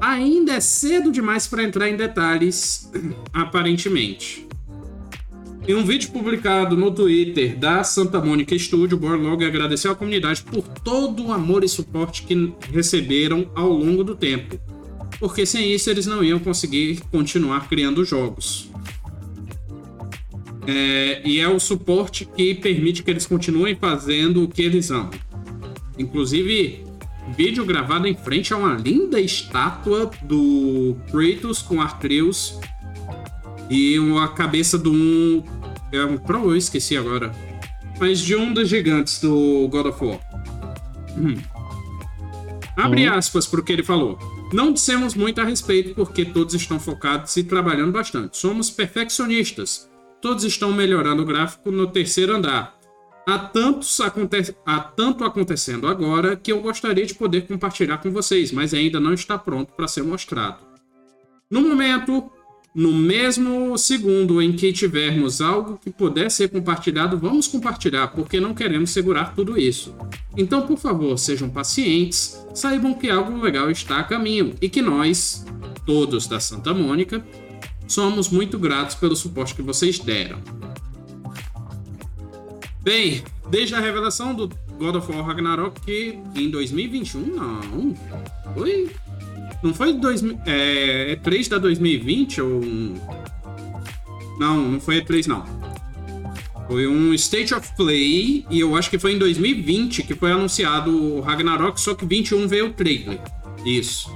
[0.00, 2.90] Ainda é cedo demais para entrar em detalhes,
[3.34, 4.46] aparentemente.
[5.68, 10.66] Em um vídeo publicado no Twitter da Santa Mônica Studio, Borlog agradeceu à comunidade por
[10.66, 14.58] todo o amor e suporte que receberam ao longo do tempo,
[15.18, 18.70] porque sem isso eles não iam conseguir continuar criando jogos.
[20.66, 25.10] É, e é o suporte que permite que eles continuem fazendo o que eles amam.
[25.98, 26.84] Inclusive,
[27.36, 32.58] vídeo gravado em frente a uma linda estátua do Kratos com Artreus
[33.70, 35.44] e a cabeça de um
[35.92, 37.32] é um Pro, eu esqueci agora.
[37.98, 40.20] Mas de um dos gigantes do God of War.
[41.16, 41.36] Hum.
[42.76, 43.14] Abre hum.
[43.14, 44.18] aspas para o que ele falou.
[44.52, 48.36] Não dissemos muito a respeito porque todos estão focados e trabalhando bastante.
[48.36, 49.88] Somos perfeccionistas.
[50.20, 52.78] Todos estão melhorando o gráfico no terceiro andar.
[53.26, 58.50] Há, tantos aconte há tanto acontecendo agora que eu gostaria de poder compartilhar com vocês,
[58.50, 60.58] mas ainda não está pronto para ser mostrado.
[61.50, 62.30] No momento,
[62.74, 68.54] no mesmo segundo em que tivermos algo que puder ser compartilhado, vamos compartilhar, porque não
[68.54, 69.94] queremos segurar tudo isso.
[70.36, 75.44] Então, por favor, sejam pacientes, saibam que algo legal está a caminho e que nós,
[75.84, 77.24] todos da Santa Mônica,
[77.88, 80.38] somos muito gratos pelo suporte que vocês deram.
[82.80, 87.94] Bem, desde a revelação do God of War Ragnarok, que em 2021, não,
[88.54, 88.90] foi
[89.62, 92.60] não foi dois, é, E3 da 2020 ou.
[94.38, 95.44] Não, não foi E3 não.
[96.66, 100.90] Foi um State of Play e eu acho que foi em 2020 que foi anunciado
[100.90, 103.20] o Ragnarok, só que 21 veio o trailer.
[103.66, 104.10] Isso.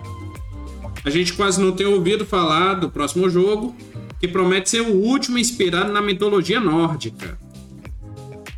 [1.05, 3.77] A gente quase não tem ouvido falar do próximo jogo,
[4.21, 7.39] que promete ser o último inspirado na mitologia nórdica.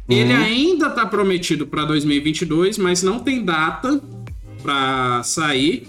[0.09, 0.41] Ele uhum.
[0.41, 4.01] ainda está prometido para 2022, mas não tem data
[4.63, 5.89] para sair.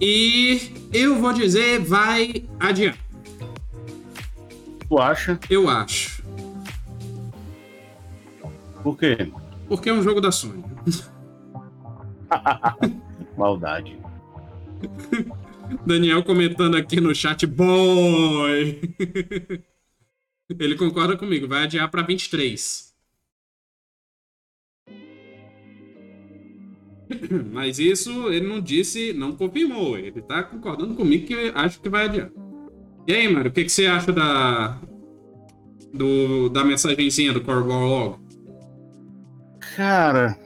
[0.00, 2.98] E eu vou dizer, vai adiante.
[4.88, 5.38] Tu acha?
[5.48, 6.22] Eu acho.
[8.82, 9.30] Por quê?
[9.68, 10.64] Porque é um jogo da Sony.
[13.36, 13.98] Maldade.
[15.86, 18.80] Daniel comentando aqui no chat, boy!
[20.58, 22.89] Ele concorda comigo, vai adiar para 23.
[27.52, 29.98] Mas isso ele não disse, não confirmou.
[29.98, 32.32] Ele tá concordando comigo que acho que vai adiante.
[33.06, 34.78] E aí, mano, o que, que você acha da,
[35.92, 38.18] Do, da mensagenzinha do Corval Log?
[39.76, 40.38] Cara.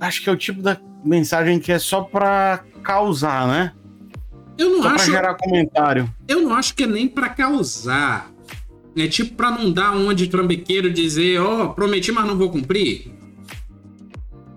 [0.00, 3.72] Acho que é o tipo da mensagem que é só pra causar, né?
[4.56, 5.04] Eu não só acho.
[5.04, 6.14] Pra gerar comentário.
[6.26, 8.30] Eu não acho que é nem pra causar.
[8.96, 12.50] É tipo pra não dar uma de trambiqueiro dizer, ó, oh, prometi, mas não vou
[12.50, 13.12] cumprir.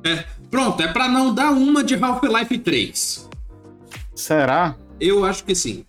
[0.04, 3.30] É, pronto, é pra não dar uma de Half-Life 3.
[4.16, 4.76] Será?
[5.00, 5.86] Eu acho que sim.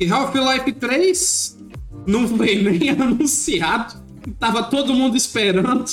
[0.00, 1.58] E Half-Life 3
[2.06, 4.02] não foi nem anunciado.
[4.38, 5.84] Tava todo mundo esperando.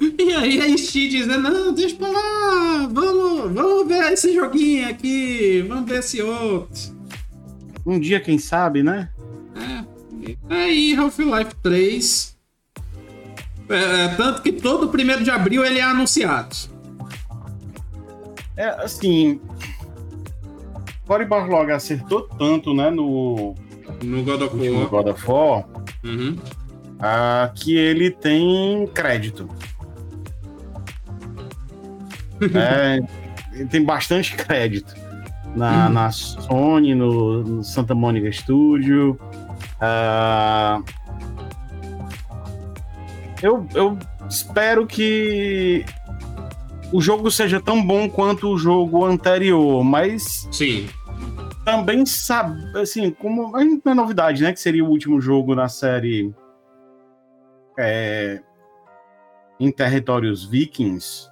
[0.00, 5.62] E aí a Steam dizendo, não, deixa pra lá, vamos, vamos ver esse joguinho aqui,
[5.68, 6.98] vamos ver esse outro.
[7.84, 9.10] Um dia, quem sabe, né?
[9.54, 9.84] É.
[10.48, 12.29] Aí Half-Life 3.
[13.70, 16.56] É, é, tanto que todo primeiro de abril ele é anunciado.
[18.56, 19.40] É, assim.
[21.06, 23.54] Cory Barlog acertou tanto, né, no.
[24.02, 24.80] No God of War.
[24.80, 25.64] No God of War
[26.04, 26.36] uhum.
[26.98, 29.48] uh, que ele tem crédito.
[32.54, 33.00] é,
[33.52, 34.94] ele tem bastante crédito.
[35.54, 35.92] Na, uhum.
[35.92, 39.18] na Sony, no, no, Santa Monica Studio.
[39.80, 40.84] Uh,
[43.42, 43.98] eu, eu
[44.28, 45.84] espero que
[46.92, 50.48] o jogo seja tão bom quanto o jogo anterior, mas.
[50.50, 50.88] Sim.
[51.64, 53.52] Também sabe, assim, como.
[53.52, 54.52] Não é novidade, né?
[54.52, 56.34] Que seria o último jogo na série.
[57.78, 58.42] É,
[59.58, 61.28] em territórios vikings.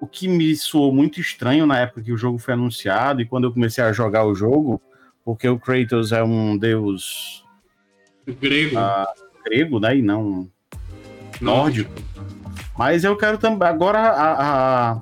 [0.00, 3.44] O que me soou muito estranho na época que o jogo foi anunciado e quando
[3.44, 4.80] eu comecei a jogar o jogo,
[5.24, 7.44] porque o Kratos é um deus.
[8.26, 8.76] Grego.
[8.78, 9.96] Uh, grego, né?
[9.96, 10.50] E não
[11.40, 11.92] nórdico.
[12.76, 13.66] Mas eu quero também.
[13.66, 15.00] Agora, a, a,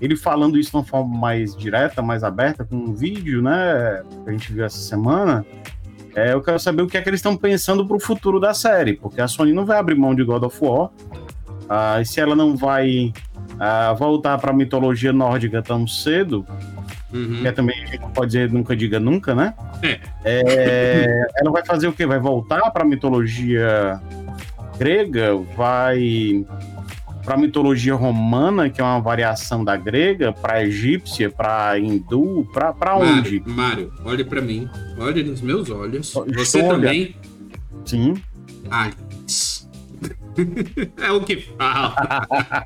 [0.00, 4.02] ele falando isso de uma forma mais direta, mais aberta, com um vídeo, né?
[4.24, 5.44] Que a gente viu essa semana.
[6.14, 8.52] É, eu quero saber o que é que eles estão pensando para o futuro da
[8.52, 10.90] série, porque a Sony não vai abrir mão de God of War.
[11.68, 13.12] Ah, e se ela não vai
[13.58, 16.46] ah, voltar para a mitologia nórdica tão cedo,
[17.12, 17.40] uhum.
[17.42, 19.54] que é também a gente pode dizer nunca diga nunca, né?
[19.82, 20.00] É.
[20.24, 22.06] É, ela vai fazer o quê?
[22.06, 24.00] Vai voltar para a mitologia
[24.78, 26.44] grega, vai
[27.24, 32.96] para a mitologia romana, que é uma variação da grega, para egípcia, para hindu, para
[32.96, 33.42] onde?
[33.44, 34.66] Mário, olhe para mim,
[34.98, 36.14] olhe nos meus olhos.
[36.34, 36.68] Você Olha.
[36.70, 37.14] também?
[37.84, 38.14] Sim.
[38.70, 39.68] Aliens.
[40.96, 41.94] é o que fala.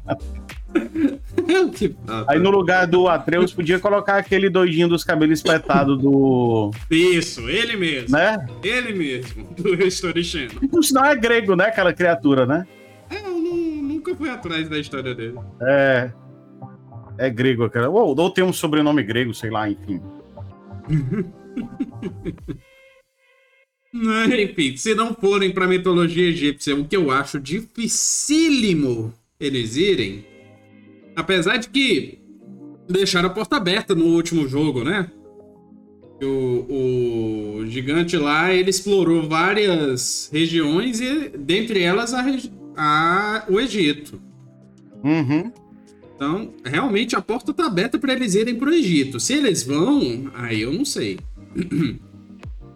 [2.28, 6.70] Aí no lugar do Atreus podia colocar aquele doidinho dos cabelos espetados do.
[6.90, 8.10] Isso, ele mesmo.
[8.10, 8.46] Né?
[8.62, 10.58] Ele mesmo, do History Channel.
[10.62, 11.66] E por sinal é grego, né?
[11.66, 12.66] Aquela criatura, né?
[13.10, 15.38] É, eu não, nunca fui atrás da história dele.
[15.60, 16.10] É.
[17.18, 17.88] É grego aquela.
[17.88, 20.00] Ou, ou tem um sobrenome grego, sei lá, enfim.
[24.40, 30.24] enfim, se não forem pra mitologia egípcia, o que eu acho dificílimo eles irem
[31.14, 32.18] Apesar de que
[32.88, 35.10] deixaram a porta aberta no último jogo, né?
[36.22, 42.24] O, o gigante lá, ele explorou várias regiões e dentre elas a,
[42.76, 44.20] a o Egito.
[45.02, 45.52] Uhum.
[46.14, 49.18] Então, realmente a porta tá aberta para eles irem pro Egito.
[49.18, 51.18] Se eles vão, aí eu não sei.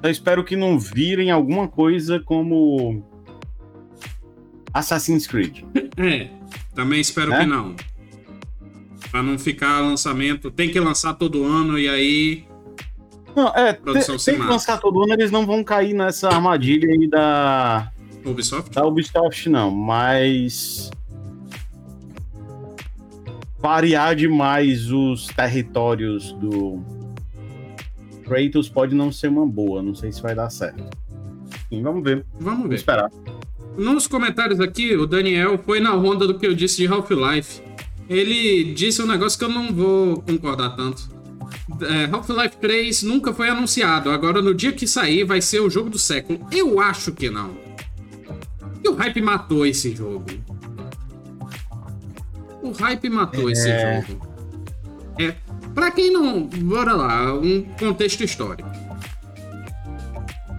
[0.02, 3.02] Eu espero que não virem alguma coisa como
[4.72, 5.64] Assassin's Creed.
[5.96, 6.28] É,
[6.74, 7.40] também espero é?
[7.40, 7.74] que não.
[9.16, 10.50] Pra não ficar lançamento.
[10.50, 12.44] Tem que lançar todo ano e aí.
[13.34, 16.86] Não, é, produção tem, tem que lançar todo ano, eles não vão cair nessa armadilha
[16.86, 17.90] aí da.
[18.26, 18.74] Ubisoft?
[18.74, 20.90] Da Ubisoft, não, mas.
[23.58, 26.82] Variar demais os territórios do
[28.22, 30.84] Kratos pode não ser uma boa, não sei se vai dar certo.
[31.70, 32.26] Sim, vamos ver.
[32.34, 32.64] Vamos ver.
[32.64, 33.10] Vamos esperar.
[33.78, 37.64] Nos comentários aqui, o Daniel foi na onda do que eu disse de Half-Life
[38.08, 41.16] ele disse um negócio que eu não vou concordar tanto.
[41.80, 44.10] É, Half-Life 3 nunca foi anunciado.
[44.10, 46.46] Agora, no dia que sair, vai ser o jogo do século.
[46.52, 47.56] Eu acho que não.
[48.82, 50.24] E o hype matou esse jogo.
[52.62, 53.52] O hype matou é...
[53.52, 54.26] esse jogo.
[55.18, 55.34] É,
[55.74, 56.42] pra quem não.
[56.42, 58.70] Bora lá, um contexto histórico.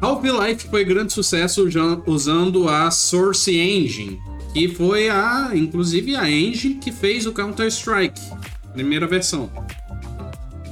[0.02, 1.68] Half-Life foi grande sucesso
[2.06, 4.20] usando a Source Engine,
[4.58, 8.20] que foi a, inclusive a engine que fez o Counter Strike,
[8.74, 9.52] primeira versão.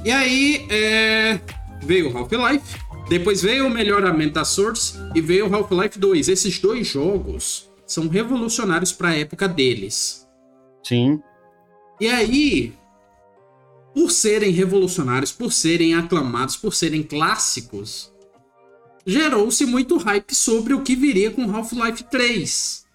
[0.04, 1.38] E aí é,
[1.84, 6.28] veio o Half-Life, depois veio o melhoramento da Source e veio o Half-Life 2.
[6.28, 10.26] Esses dois jogos são revolucionários para a época deles.
[10.82, 11.22] Sim.
[12.00, 12.74] E aí,
[13.94, 18.12] por serem revolucionários, por serem aclamados, por serem clássicos,
[19.06, 22.85] gerou-se muito hype sobre o que viria com Half-Life 3.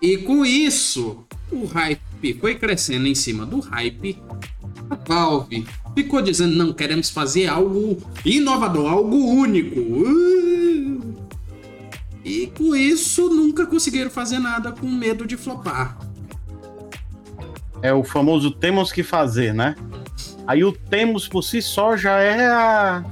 [0.00, 4.18] E com isso, o hype foi crescendo em cima do hype.
[4.88, 9.78] A Valve ficou dizendo: não, queremos fazer algo inovador, algo único.
[9.78, 11.20] Uh!
[12.24, 15.98] E com isso, nunca conseguiram fazer nada com medo de flopar.
[17.82, 19.74] É o famoso temos que fazer, né?
[20.46, 23.04] Aí o temos por si só já é a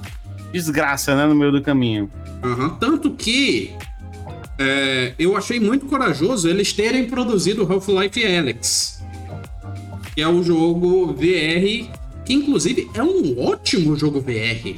[0.53, 1.26] desgraça, né?
[1.26, 2.11] No meio do caminho.
[2.43, 2.70] Uhum.
[2.76, 3.74] Tanto que
[4.59, 9.00] é, eu achei muito corajoso eles terem produzido Half-Life Alyx,
[10.14, 11.88] que é o jogo VR,
[12.24, 14.76] que inclusive é um ótimo jogo VR.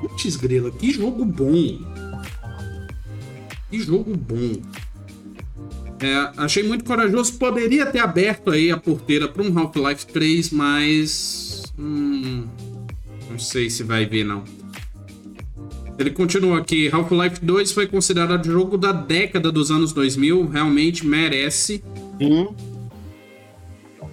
[0.00, 1.78] Putz, grila, que jogo bom!
[3.70, 4.62] Que jogo bom!
[6.00, 7.34] É, achei muito corajoso.
[7.34, 11.64] Poderia ter aberto aí a porteira para um Half-Life 3, mas.
[11.78, 12.46] Hum,
[13.28, 14.44] não sei se vai ver, não.
[15.98, 16.88] Ele continua aqui.
[16.92, 20.46] Half-Life 2 foi considerado jogo da década dos anos 2000.
[20.46, 21.82] Realmente merece.
[22.18, 22.48] Sim.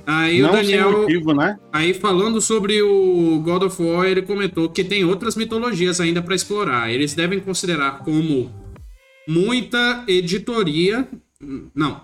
[0.08, 0.92] Aí Não o Daniel.
[1.02, 1.58] Motivo, né?
[1.72, 6.36] Aí falando sobre o God of War, ele comentou que tem outras mitologias ainda para
[6.36, 6.92] explorar.
[6.92, 8.52] Eles devem considerar como
[9.28, 11.08] muita editoria.
[11.74, 12.02] Não.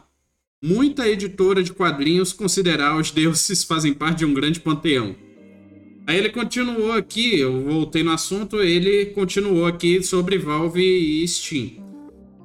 [0.63, 5.15] Muita editora de quadrinhos considerar os deuses fazem parte de um grande panteão.
[6.11, 11.81] Aí ele continuou aqui, eu voltei no assunto, ele continuou aqui sobre Valve e Steam.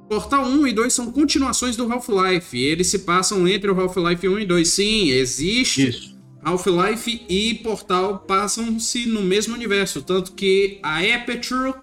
[0.07, 2.57] Portal 1 e 2 são continuações do Half-Life.
[2.57, 4.69] Eles se passam entre o Half-Life 1 e 2.
[4.69, 6.15] Sim, existe.
[6.41, 10.01] Half-Life e Portal passam-se no mesmo universo.
[10.01, 11.73] Tanto que a Aperture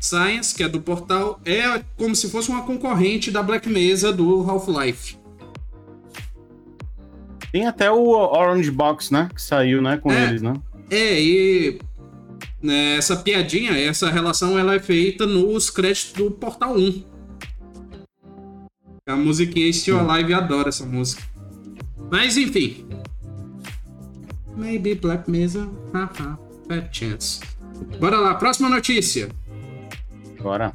[0.00, 4.40] Science, que é do Portal, é como se fosse uma concorrente da Black Mesa do
[4.50, 5.16] Half-Life.
[7.52, 9.28] Tem até o Orange Box, né?
[9.32, 9.96] Que saiu, né?
[9.96, 10.54] Com é, eles, né?
[10.90, 11.78] É, e
[12.62, 17.04] né, essa piadinha, essa relação, ela é feita nos créditos do Portal 1.
[19.06, 21.22] A musiquinha Still Alive adora essa música.
[22.10, 22.86] Mas enfim.
[24.56, 27.40] Maybe Black Mesa, haha, bad chance.
[27.98, 29.28] Bora lá, próxima notícia.
[30.40, 30.74] Bora.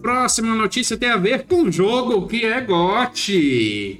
[0.00, 3.98] Próxima notícia tem a ver com o jogo que é GOT.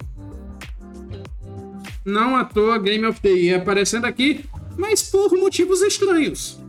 [2.04, 4.44] Não à toa Game of the Year aparecendo aqui,
[4.76, 6.60] mas por motivos estranhos.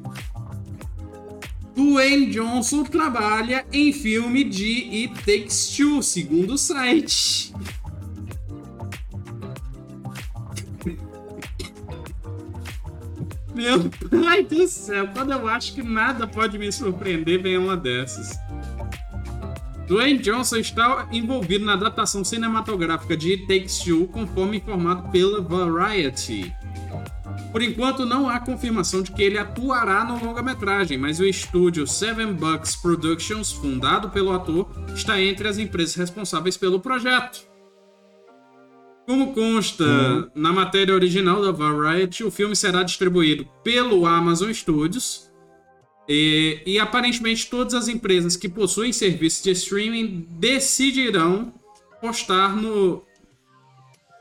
[1.76, 7.54] Dwayne Johnson trabalha em filme de It Takes Two, segundo o site.
[13.54, 18.38] Meu pai do céu, quando eu acho que nada pode me surpreender, vem uma dessas.
[19.88, 26.54] Dwayne Johnson está envolvido na adaptação cinematográfica de It Takes Two, conforme informado pela Variety.
[27.52, 32.34] Por enquanto, não há confirmação de que ele atuará no longa-metragem, mas o estúdio Seven
[32.34, 37.48] Bucks Productions, fundado pelo ator, está entre as empresas responsáveis pelo projeto.
[39.06, 40.30] Como consta uhum.
[40.34, 45.32] na matéria original da Variety, o filme será distribuído pelo Amazon Studios,
[46.08, 51.54] e, e, aparentemente todas as empresas que possuem serviços de streaming decidirão
[52.00, 53.04] postar no,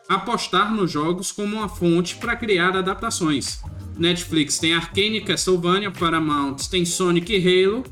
[0.08, 3.60] apostar nos jogos como uma fonte para criar adaptações.
[3.96, 7.84] Netflix tem Arcane, Castlevania, Paramount tem Sonic e Halo.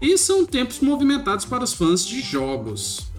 [0.00, 3.12] E são tempos movimentados para os fãs de jogos.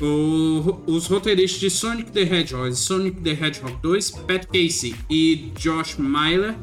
[0.00, 5.96] O, os roteiristas de Sonic the Hedgehog, Sonic the Hedgehog 2, Pat Casey e Josh
[5.96, 6.54] Myler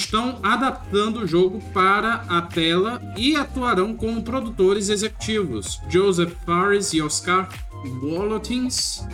[0.00, 5.80] estão adaptando o jogo para a tela e atuarão como produtores executivos.
[5.88, 7.48] Joseph Fares e Oscar
[8.00, 9.06] Wolotins,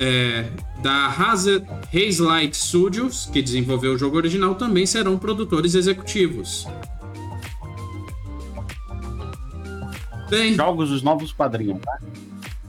[0.00, 0.50] é,
[0.82, 6.66] da Hazelight Studios, que desenvolveu o jogo original, também serão produtores executivos.
[10.28, 11.98] Bem, Jogos dos novos padrinhos, tá?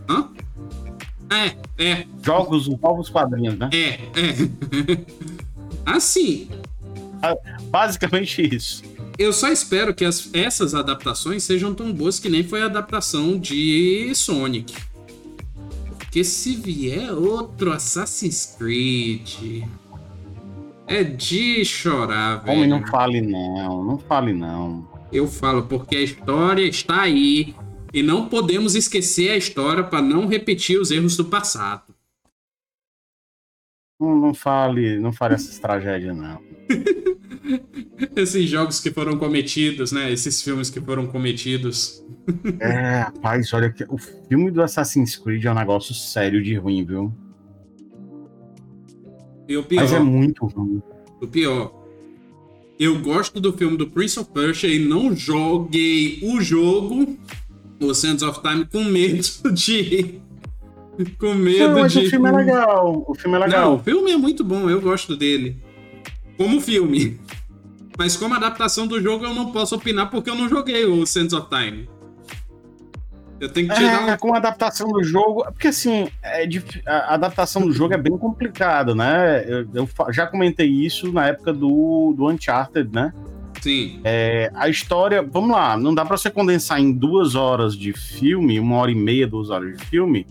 [0.09, 0.29] Hã?
[1.31, 2.05] É, é.
[2.21, 3.69] Jogos dos novos padrinhos, né?
[3.71, 3.87] É,
[4.19, 5.05] é.
[5.85, 6.49] assim,
[7.69, 8.83] Basicamente isso.
[9.17, 13.37] Eu só espero que as, essas adaptações sejam tão boas que nem foi a adaptação
[13.37, 14.73] de Sonic.
[15.87, 19.63] Porque se vier outro Assassin's Creed.
[20.85, 22.57] É de chorar, velho.
[22.57, 24.87] Homem, não fale não, não fale não.
[25.11, 27.55] Eu falo porque a história está aí
[27.93, 31.92] e não podemos esquecer a história para não repetir os erros do passado.
[34.03, 36.41] Não, não fale, não fale essas tragédias não.
[38.15, 40.11] Esses jogos que foram cometidos, né?
[40.11, 42.03] Esses filmes que foram cometidos.
[42.59, 46.85] é, rapaz, olha que o filme do Assassin's Creed é um negócio sério de ruim,
[46.85, 47.13] viu?
[49.47, 49.81] E o pior.
[49.81, 50.81] Mas é muito ruim.
[51.21, 51.73] O pior.
[52.79, 57.17] Eu gosto do filme do Prince of Persia e não joguei o jogo,
[57.79, 59.23] o Sands of Time, com medo
[59.53, 60.21] de.
[61.19, 62.05] Com medo não, mas de.
[62.05, 63.05] O filme é legal.
[63.07, 63.61] O filme é legal.
[63.61, 65.57] Não, o filme é muito bom, eu gosto dele.
[66.37, 67.19] Como filme.
[67.97, 71.33] Mas como adaptação do jogo, eu não posso opinar porque eu não joguei o Sands
[71.33, 71.87] of Time.
[73.39, 74.07] Eu tenho que tirar.
[74.07, 74.17] É, um...
[74.17, 75.43] com a adaptação do jogo.
[75.51, 76.47] Porque assim, é,
[76.85, 79.43] a adaptação do jogo é bem complicada, né?
[79.45, 83.13] Eu, eu, já comentei isso na época do, do Uncharted, né?
[83.61, 84.01] Sim.
[84.03, 88.59] É, a história, vamos lá, não dá para você condensar em duas horas de filme,
[88.59, 90.27] uma hora e meia, duas horas de filme,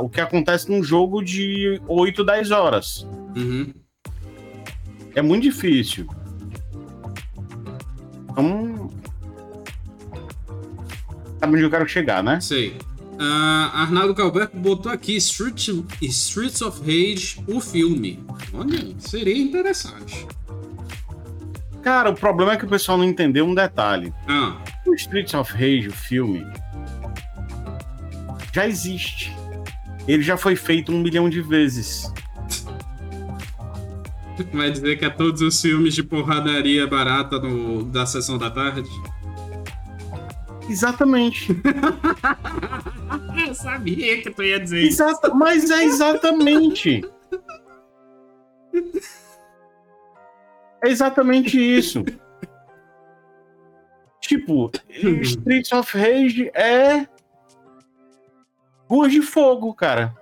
[0.00, 3.06] o que acontece num jogo de 8, 10 horas.
[3.36, 3.72] Uhum.
[5.14, 6.06] É muito difícil.
[8.30, 8.90] Então,
[11.38, 12.40] sabe onde eu quero chegar, né?
[12.40, 12.76] Sei.
[13.14, 15.68] Uh, Arnaldo Calberto botou aqui Street,
[16.02, 18.24] Streets of Rage, o filme.
[18.52, 20.26] Olha, seria interessante.
[21.80, 24.12] Cara, o problema é que o pessoal não entendeu um detalhe.
[24.26, 24.56] Ah.
[24.84, 26.44] O Streets of Rage, o filme,
[28.52, 29.32] já existe.
[30.06, 32.12] Ele já foi feito um milhão de vezes.
[34.52, 38.88] Vai dizer que é todos os filmes de porradaria barata no, da sessão da tarde?
[40.68, 41.48] Exatamente.
[43.46, 45.36] Eu sabia que tu ia dizer Exata, isso.
[45.36, 47.04] Mas é exatamente.
[50.84, 52.04] É exatamente isso.
[54.20, 54.70] tipo,
[55.22, 57.06] Streets of Rage é.
[58.88, 60.14] Ruas de Fogo, cara.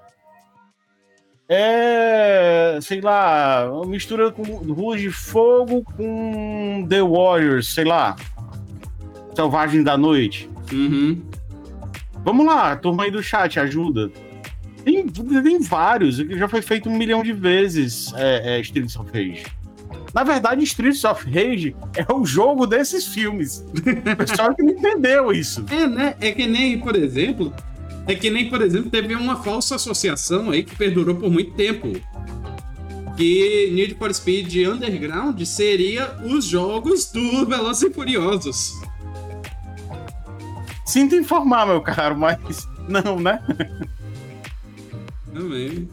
[1.48, 2.78] É.
[2.80, 3.68] Sei lá.
[3.86, 8.16] Mistura com Ruas de Fogo com The Warriors, sei lá.
[9.34, 10.48] Selvagem da Noite.
[10.72, 11.22] Uhum.
[12.24, 14.10] Vamos lá, turma aí do chat, ajuda.
[14.84, 19.44] Tem, tem vários, já foi feito um milhão de vezes é, é, Streets of Rage.
[20.14, 23.64] Na verdade, Streets of Rage é o jogo desses filmes.
[24.12, 25.64] O pessoal que não entendeu isso.
[25.70, 26.14] É, né?
[26.20, 27.52] É que nem, por exemplo,
[28.06, 31.92] é que nem, por exemplo, teve uma falsa associação aí que perdurou por muito tempo.
[33.16, 38.72] Que Need for Speed Underground seria os jogos do Velozes e Furiosos.
[40.86, 43.40] Sinto informar, meu caro, mas não, né?
[45.32, 45.88] Também.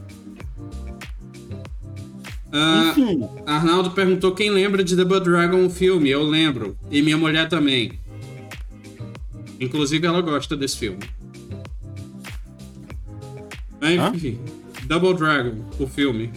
[2.52, 3.30] Ah, Enfim.
[3.46, 6.10] Arnaldo perguntou quem lembra de The Blood Dragon, o filme.
[6.10, 6.76] Eu lembro.
[6.90, 8.00] E minha mulher também.
[9.60, 11.00] Inclusive, ela gosta desse filme.
[13.82, 14.40] Enfim.
[14.86, 16.32] Double Dragon, o filme.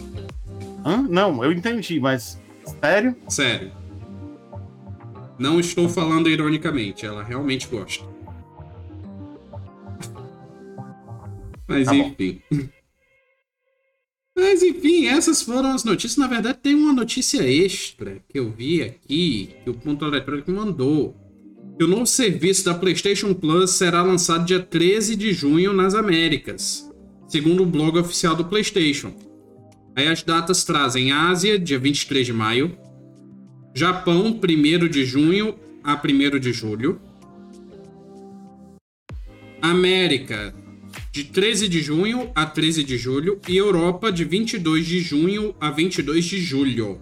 [0.85, 1.01] Hã?
[1.09, 2.39] Não, eu entendi, mas.
[2.81, 3.15] Sério?
[3.27, 3.71] Sério.
[5.39, 8.05] Não estou falando ironicamente, ela realmente gosta.
[11.67, 12.41] Mas tá enfim.
[14.35, 16.17] Mas enfim, essas foram as notícias.
[16.17, 21.15] Na verdade, tem uma notícia extra que eu vi aqui, que o Ponto Eletrônico mandou.
[21.77, 26.91] Que o novo serviço da PlayStation Plus será lançado dia 13 de junho nas Américas,
[27.33, 29.11] segundo o blog oficial do PlayStation.
[29.95, 32.77] Aí as datas trazem Ásia, dia 23 de maio,
[33.73, 37.01] Japão, 1 de junho a 1 de julho,
[39.59, 40.53] América,
[41.11, 45.71] de 13 de junho a 13 de julho e Europa de 22 de junho a
[45.71, 46.99] 22 de julho.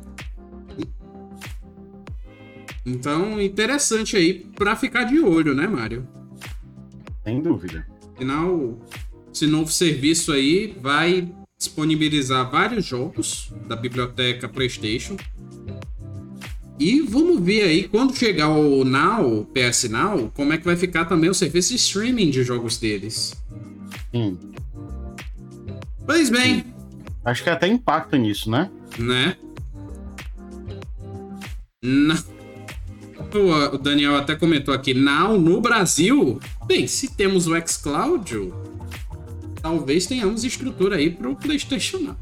[2.86, 6.08] Então, interessante aí para ficar de olho, né, Mário?
[7.26, 7.86] Sem dúvida.
[8.16, 8.80] Afinal,
[9.34, 11.28] esse novo serviço aí vai
[11.58, 15.16] disponibilizar vários jogos da biblioteca PlayStation.
[16.80, 21.06] E vamos ver aí, quando chegar o Now, PS Now, como é que vai ficar
[21.06, 23.36] também o serviço de streaming de jogos deles.
[24.12, 24.38] Sim.
[26.06, 26.66] Pois bem.
[27.24, 28.72] Acho que até impacta nisso, né?
[28.98, 29.38] Né?
[33.74, 38.52] O Daniel até comentou aqui, não, no Brasil, bem, se temos o xCloud,
[39.72, 42.18] talvez tenhamos estrutura aí para o PlayStation não.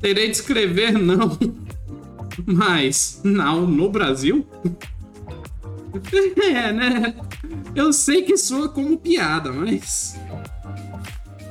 [0.00, 1.38] Terei de escrever não,
[2.44, 4.46] mas não no Brasil?
[6.42, 7.14] É, né?
[7.72, 10.18] Eu sei que soa como piada, mas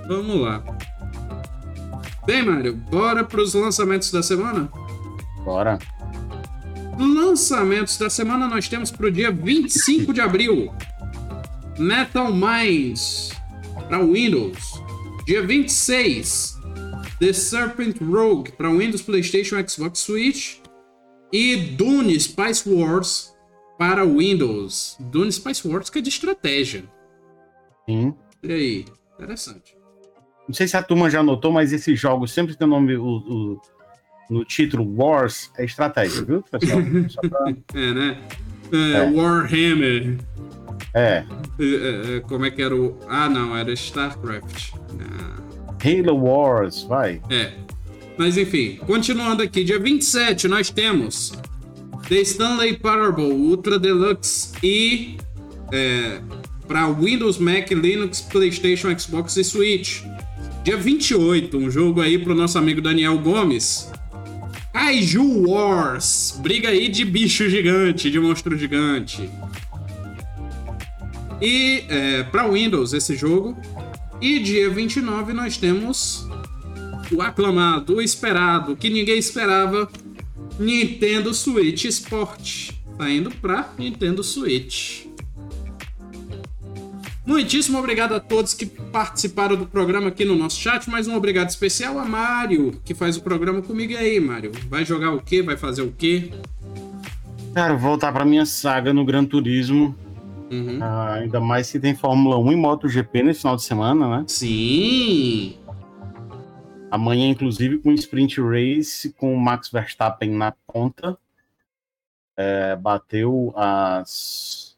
[0.05, 0.61] Vamos lá.
[2.25, 4.69] Bem, Mário, bora para os lançamentos da semana?
[5.45, 5.79] Bora.
[6.99, 10.73] Lançamentos da semana nós temos para o dia 25 de abril.
[11.79, 13.31] Metal Minds
[13.88, 14.72] para Windows.
[15.26, 16.59] Dia 26,
[17.19, 20.57] The Serpent Rogue para Windows, PlayStation, Xbox, Switch.
[21.32, 23.34] E Dune Spice Wars
[23.80, 24.97] para Windows.
[24.99, 26.84] Dune Spice Wars que é de estratégia.
[27.88, 28.13] Sim.
[28.43, 28.86] E aí?
[29.15, 29.78] Interessante.
[30.47, 32.95] Não sei se a turma já notou, mas esses jogos sempre tem o nome.
[32.97, 33.61] O, o,
[34.30, 36.82] no título Wars é estratégia, viu, pessoal?
[37.30, 37.80] Pra...
[37.80, 38.21] é, né?
[38.71, 39.11] É, é.
[39.11, 40.17] Warhammer.
[40.93, 41.24] É.
[41.59, 42.19] é.
[42.21, 42.97] Como é que era o.
[43.07, 44.74] Ah, não, era StarCraft.
[44.99, 45.43] Ah.
[45.84, 47.21] Halo Wars, vai.
[47.30, 47.51] É.
[48.17, 51.34] Mas enfim, continuando aqui, dia 27 nós temos
[52.07, 55.17] The Stanley Parable Ultra Deluxe e
[55.71, 56.21] é,
[56.67, 60.03] para Windows, Mac, Linux, PlayStation, Xbox e Switch.
[60.63, 63.91] Dia 28, um jogo aí pro nosso amigo Daniel Gomes.
[64.71, 69.30] Kaiju Wars, briga aí de bicho gigante, de monstro gigante.
[71.43, 73.57] E é, para Windows esse jogo.
[74.21, 76.25] E dia 29 nós temos
[77.11, 79.89] o aclamado, o esperado, que ninguém esperava,
[80.57, 82.71] Nintendo Switch Sport.
[82.97, 85.05] Tá indo pra Nintendo Switch.
[87.25, 90.89] Muitíssimo obrigado a todos que participaram do programa aqui no nosso chat.
[90.89, 93.91] Mais um obrigado especial a Mário, que faz o programa comigo.
[93.91, 94.53] E aí, Mário?
[94.69, 95.41] Vai jogar o quê?
[95.41, 96.31] Vai fazer o quê?
[97.53, 99.93] Quero voltar para minha saga no Gran Turismo.
[100.51, 100.79] Uhum.
[100.81, 104.25] Ah, ainda mais se tem Fórmula 1 e MotoGP nesse final de semana, né?
[104.27, 105.57] Sim!
[106.91, 111.17] Amanhã, inclusive, com sprint race com o Max Verstappen na ponta.
[112.37, 114.77] É, bateu as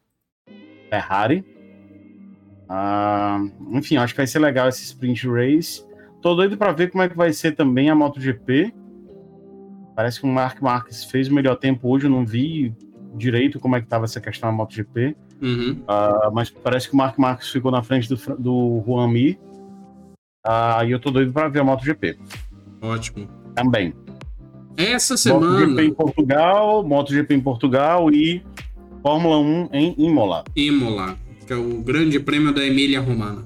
[0.90, 1.44] Ferrari.
[2.70, 3.40] Ah,
[3.72, 5.86] enfim, acho que vai ser legal esse sprint race.
[6.22, 8.74] Tô doido para ver como é que vai ser também a MotoGP.
[9.96, 12.06] Parece que o Mark Marques fez o melhor tempo hoje.
[12.06, 12.74] Eu não vi
[13.16, 15.16] direito como é que estava essa questão da MotoGP.
[15.42, 15.82] Uhum.
[15.82, 19.38] Uh, mas parece que o Mark Marques ficou na frente do, do Juan Mir.
[20.46, 22.18] Uh, e eu tô doido para ver a MotoGP.
[22.82, 23.28] Ótimo.
[23.56, 23.94] Também.
[24.78, 25.60] Essa semana.
[25.60, 28.44] MotoGP em Portugal, MotoGP em Portugal e
[29.02, 30.44] Fórmula 1 em Imola.
[30.56, 33.46] Imola, que é o grande prêmio da Emília Romana.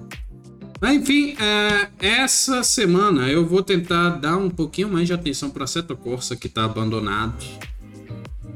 [0.82, 5.68] Mas, enfim, é, essa semana eu vou tentar dar um pouquinho mais de atenção para
[5.68, 7.36] Seto Corsa, que está abandonado.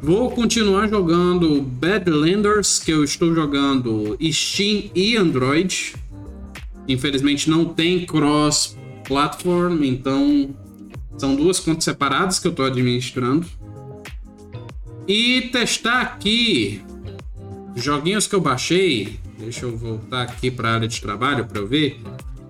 [0.03, 5.95] Vou continuar jogando Badlanders, que eu estou jogando Steam e Android.
[6.89, 10.53] Infelizmente não tem cross-platform, então
[11.17, 13.47] são duas contas separadas que eu estou administrando.
[15.07, 16.81] E testar aqui
[17.73, 19.21] joguinhos que eu baixei.
[19.39, 21.97] Deixa eu voltar aqui para a área de trabalho para eu ver.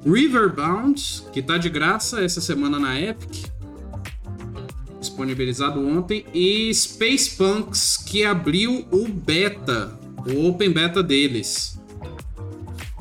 [0.04, 3.53] Riverbound, que está de graça essa semana na Epic
[5.04, 11.80] disponibilizado ontem, e Space Punks, que abriu o beta, o open beta deles.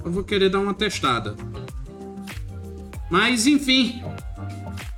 [0.05, 1.37] Eu vou querer dar uma testada.
[3.11, 4.03] Mas enfim,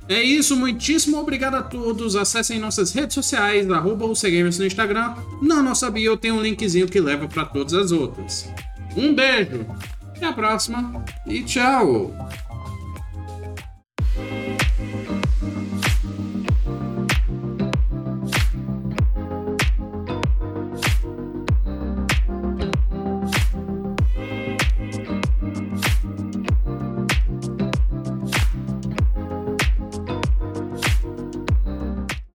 [0.07, 2.15] é isso, muitíssimo obrigado a todos.
[2.15, 5.15] Acessem nossas redes sociais, arroba UCGamers no Instagram.
[5.41, 8.49] Na nossa bio tem um linkzinho que leva para todas as outras.
[8.95, 9.65] Um beijo,
[10.15, 12.13] até a próxima e tchau!